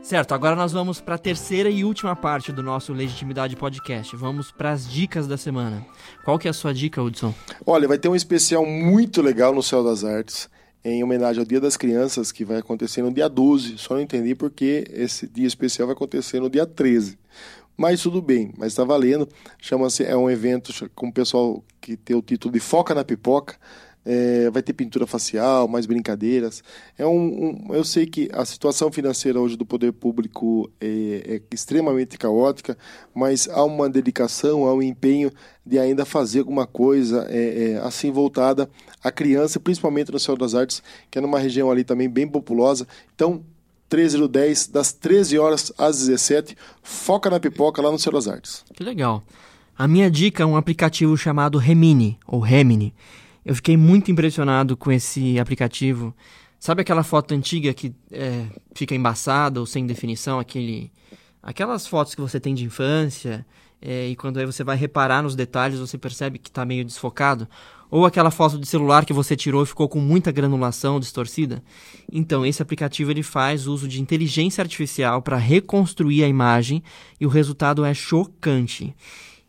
Certo, 0.03 0.35
agora 0.35 0.55
nós 0.55 0.73
vamos 0.73 1.01
para 1.01 1.17
a 1.17 1.19
terceira 1.19 1.69
e 1.69 1.85
última 1.85 2.15
parte 2.15 2.53
do 2.53 2.63
nosso 2.63 2.93
Legitimidade 2.93 3.57
Podcast. 3.57 4.15
Vamos 4.15 4.53
para 4.53 4.71
as 4.71 4.89
dicas 4.89 5.27
da 5.27 5.37
semana. 5.37 5.85
Qual 6.25 6.39
que 6.39 6.47
é 6.47 6.51
a 6.53 6.55
sua 6.55 6.73
dica, 6.73 7.03
Hudson? 7.03 7.35
Olha, 7.67 7.89
vai 7.89 7.99
ter 7.99 8.09
um 8.09 8.15
especial 8.15 8.65
muito 8.65 9.21
legal 9.21 9.53
no 9.53 9.65
Céu 9.65 9.83
das 9.83 10.05
Artes 10.05 10.49
em 10.89 11.03
homenagem 11.03 11.41
ao 11.41 11.47
Dia 11.47 11.61
das 11.61 11.77
Crianças, 11.77 12.31
que 12.31 12.45
vai 12.45 12.59
acontecer 12.59 13.03
no 13.03 13.13
dia 13.13 13.29
12. 13.29 13.77
Só 13.77 13.95
não 13.95 14.01
entendi 14.01 14.35
porque 14.35 14.85
esse 14.93 15.27
dia 15.27 15.47
especial 15.47 15.89
vai 15.89 15.95
acontecer 15.95 16.39
no 16.39 16.49
dia 16.49 16.65
13. 16.65 17.19
Mas 17.77 18.01
tudo 18.01 18.23
bem, 18.23 18.53
mas 18.57 18.69
está 18.69 18.85
valendo. 18.85 19.29
Chama-se, 19.59 20.05
é 20.05 20.17
um 20.17 20.31
evento 20.31 20.73
com 20.95 21.09
o 21.09 21.13
pessoal 21.13 21.63
que 21.81 21.97
tem 21.97 22.17
o 22.17 22.23
título 22.23 22.55
de 22.55 22.61
Foca 22.61 22.95
na 22.95 23.05
Pipoca 23.05 23.57
é, 24.07 24.49
vai 24.51 24.63
ter 24.63 24.73
pintura 24.73 25.05
facial, 25.05 25.67
mais 25.67 25.85
brincadeiras. 25.85 26.63
É 26.97 27.05
um, 27.05 27.67
um, 27.69 27.75
eu 27.75 27.83
sei 27.83 28.07
que 28.07 28.31
a 28.33 28.45
situação 28.45 28.91
financeira 28.93 29.41
hoje 29.41 29.57
do 29.57 29.67
poder 29.67 29.93
público 29.93 30.71
é, 30.81 31.23
é, 31.27 31.43
extremamente 31.53 32.17
caótica, 32.17 32.79
mas 33.13 33.49
há 33.49 33.65
uma 33.65 33.91
dedicação, 33.91 34.65
há 34.65 34.73
um 34.73 34.81
empenho 34.81 35.33
de 35.65 35.77
ainda 35.81 36.05
fazer 36.05 36.39
alguma 36.39 36.67
coisa 36.67 37.27
é, 37.29 37.73
é 37.73 37.77
assim 37.79 38.13
voltada 38.13 38.71
à 39.03 39.11
criança, 39.11 39.59
principalmente 39.59 40.13
no 40.13 40.21
Céu 40.21 40.37
das 40.37 40.55
Artes, 40.55 40.81
que 41.11 41.19
é 41.19 41.21
numa 41.21 41.41
região 41.41 41.69
ali 41.69 41.83
também 41.83 42.09
bem 42.09 42.29
populosa. 42.29 42.87
Então, 43.13 43.43
13 43.89 44.19
do 44.19 44.29
10, 44.29 44.69
das 44.69 44.93
13 44.93 45.39
horas 45.39 45.73
às 45.77 45.99
17, 45.99 46.57
foca 46.81 47.29
na 47.29 47.41
pipoca 47.41 47.83
lá 47.83 47.91
no 47.91 47.99
Céu 47.99 48.13
das 48.13 48.29
Artes. 48.29 48.65
Que 48.73 48.85
legal. 48.85 49.25
A 49.77 49.87
minha 49.87 50.11
dica 50.11 50.45
é 50.45 50.47
um 50.47 50.57
aplicativo 50.57 51.17
chamado 51.17 51.59
Remini, 51.59 52.19
ou 52.27 52.41
Remini. 52.41 52.95
Eu 53.47 53.55
fiquei 53.55 53.77
muito 53.77 54.11
impressionado 54.11 54.77
com 54.77 54.91
esse 54.91 55.39
aplicativo. 55.39 56.13
Sabe 56.59 56.83
aquela 56.83 57.05
foto 57.05 57.33
antiga 57.33 57.73
que 57.73 57.95
é, 58.11 58.45
fica 58.75 58.93
embaçada 58.93 59.61
ou 59.61 59.67
sem 59.67 59.87
definição? 59.87 60.41
Aquele, 60.41 60.91
aquelas 61.41 61.87
fotos 61.87 62.13
que 62.13 62.21
você 62.21 62.41
tem 62.41 62.57
de 62.57 62.65
infância 62.65 63.47
é, 63.81 64.09
e 64.09 64.17
quando 64.17 64.39
aí 64.39 64.47
você 64.47 64.65
vai 64.65 64.77
reparar 64.77 65.23
nos 65.23 65.37
detalhes 65.37 65.79
você 65.79 65.97
percebe 65.97 66.41
que 66.41 66.49
está 66.49 66.65
meio 66.65 66.85
desfocado? 66.85 67.47
Ou 67.89 68.05
aquela 68.05 68.33
foto 68.33 68.59
de 68.59 68.67
celular 68.67 69.05
que 69.05 69.13
você 69.13 69.37
tirou 69.37 69.63
e 69.63 69.67
ficou 69.67 69.89
com 69.89 70.01
muita 70.01 70.33
granulação 70.33 70.99
distorcida? 70.99 71.63
Então, 72.11 72.45
esse 72.45 72.61
aplicativo 72.61 73.13
ele 73.13 73.23
faz 73.23 73.69
uso 73.69 73.87
de 73.87 74.03
inteligência 74.03 74.61
artificial 74.61 75.23
para 75.23 75.37
reconstruir 75.37 76.25
a 76.25 76.29
imagem 76.29 76.83
e 77.21 77.25
o 77.25 77.29
resultado 77.29 77.85
é 77.85 77.95
chocante. 77.95 78.93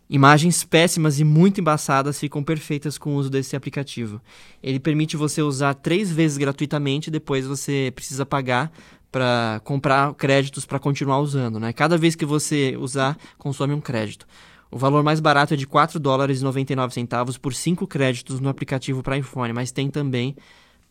Imagens 0.09 0.63
péssimas 0.63 1.19
e 1.19 1.23
muito 1.23 1.59
embaçadas 1.59 2.19
ficam 2.19 2.41
perfeitas 2.41 2.97
com 2.97 3.13
o 3.13 3.15
uso 3.17 3.29
desse 3.29 3.55
aplicativo. 3.55 4.21
Ele 4.63 4.79
permite 4.79 5.17
você 5.17 5.41
usar 5.41 5.73
três 5.73 6.11
vezes 6.11 6.37
gratuitamente, 6.37 7.11
depois 7.11 7.45
você 7.45 7.91
precisa 7.93 8.25
pagar 8.25 8.71
para 9.11 9.59
comprar 9.63 10.13
créditos 10.13 10.65
para 10.65 10.79
continuar 10.79 11.19
usando. 11.19 11.59
Né? 11.59 11.73
Cada 11.73 11.97
vez 11.97 12.15
que 12.15 12.25
você 12.25 12.77
usar, 12.77 13.17
consome 13.37 13.73
um 13.73 13.81
crédito. 13.81 14.25
O 14.69 14.77
valor 14.77 15.03
mais 15.03 15.19
barato 15.19 15.53
é 15.53 15.57
de 15.57 15.65
4 15.65 15.99
dólares 15.99 16.41
e 16.41 16.43
99 16.43 16.93
centavos 16.93 17.37
por 17.37 17.53
5 17.53 17.87
créditos 17.87 18.39
no 18.39 18.49
aplicativo 18.49 19.01
para 19.01 19.17
iPhone, 19.17 19.53
mas 19.53 19.71
tem 19.71 19.89
também 19.89 20.35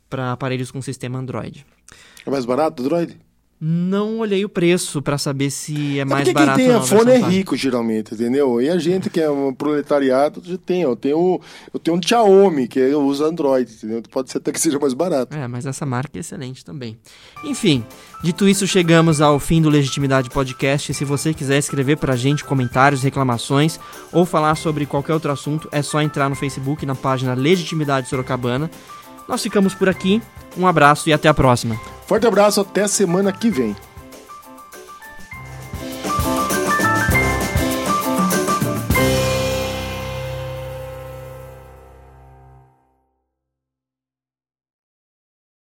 para 0.09 0.33
aparelhos 0.33 0.71
com 0.71 0.81
sistema 0.81 1.19
Android. 1.19 1.67
É 2.25 2.31
mais 2.31 2.45
barato 2.45 2.83
Android? 2.83 3.19
Não 3.59 4.19
olhei 4.19 4.45
o 4.45 4.51
preço 4.51 5.01
para 5.01 5.17
saber 5.17 5.51
se 5.51 5.99
é, 5.99 6.03
é 6.03 6.05
mais 6.05 6.31
barato 6.31 6.59
quem 6.59 6.69
tem 6.69 6.79
iPhone 6.79 7.11
é 7.11 7.17
rico, 7.17 7.57
geralmente, 7.57 8.13
entendeu? 8.13 8.61
E 8.61 8.69
a 8.69 8.79
gente 8.79 9.09
que 9.09 9.19
é 9.19 9.31
um 9.31 9.55
proletariado, 9.55 10.43
já 10.45 10.59
tem. 10.59 10.83
Eu 10.83 10.95
tenho, 10.95 11.41
eu 11.73 11.81
tenho 11.81 11.97
um 11.97 12.03
Xiaomi, 12.03 12.69
que 12.69 12.81
usa 12.95 13.25
Android, 13.25 13.73
entendeu? 13.73 14.03
Pode 14.11 14.31
ser 14.31 14.39
até 14.39 14.53
que 14.53 14.61
seja 14.61 14.79
mais 14.79 14.93
barato. 14.93 15.35
É, 15.35 15.49
mas 15.49 15.65
essa 15.65 15.87
marca 15.87 16.19
é 16.19 16.21
excelente 16.21 16.63
também. 16.63 16.99
Enfim, 17.45 17.83
dito 18.23 18.47
isso, 18.47 18.67
chegamos 18.67 19.23
ao 19.23 19.41
fim 19.41 19.63
do 19.63 19.71
Legitimidade 19.71 20.29
Podcast. 20.29 20.93
Se 20.93 21.05
você 21.07 21.33
quiser 21.33 21.57
escrever 21.57 21.97
pra 21.97 22.15
gente 22.15 22.45
comentários, 22.45 23.03
reclamações 23.03 23.81
ou 24.13 24.27
falar 24.27 24.55
sobre 24.57 24.85
qualquer 24.85 25.15
outro 25.15 25.33
assunto, 25.33 25.67
é 25.73 25.81
só 25.81 26.03
entrar 26.03 26.29
no 26.29 26.37
Facebook 26.37 26.85
na 26.85 26.95
página 26.95 27.33
Legitimidade 27.33 28.11
Sorocabana. 28.11 28.71
Nós 29.29 29.43
ficamos 29.43 29.75
por 29.75 29.89
aqui. 29.89 30.23
Um 30.57 30.67
abraço 30.67 31.09
e 31.09 31.13
até 31.13 31.29
a 31.29 31.35
próxima. 31.35 31.79
Forte 32.07 32.27
abraço, 32.27 32.61
até 32.61 32.87
semana 32.87 33.33
que 33.33 33.51
vem. 33.51 33.77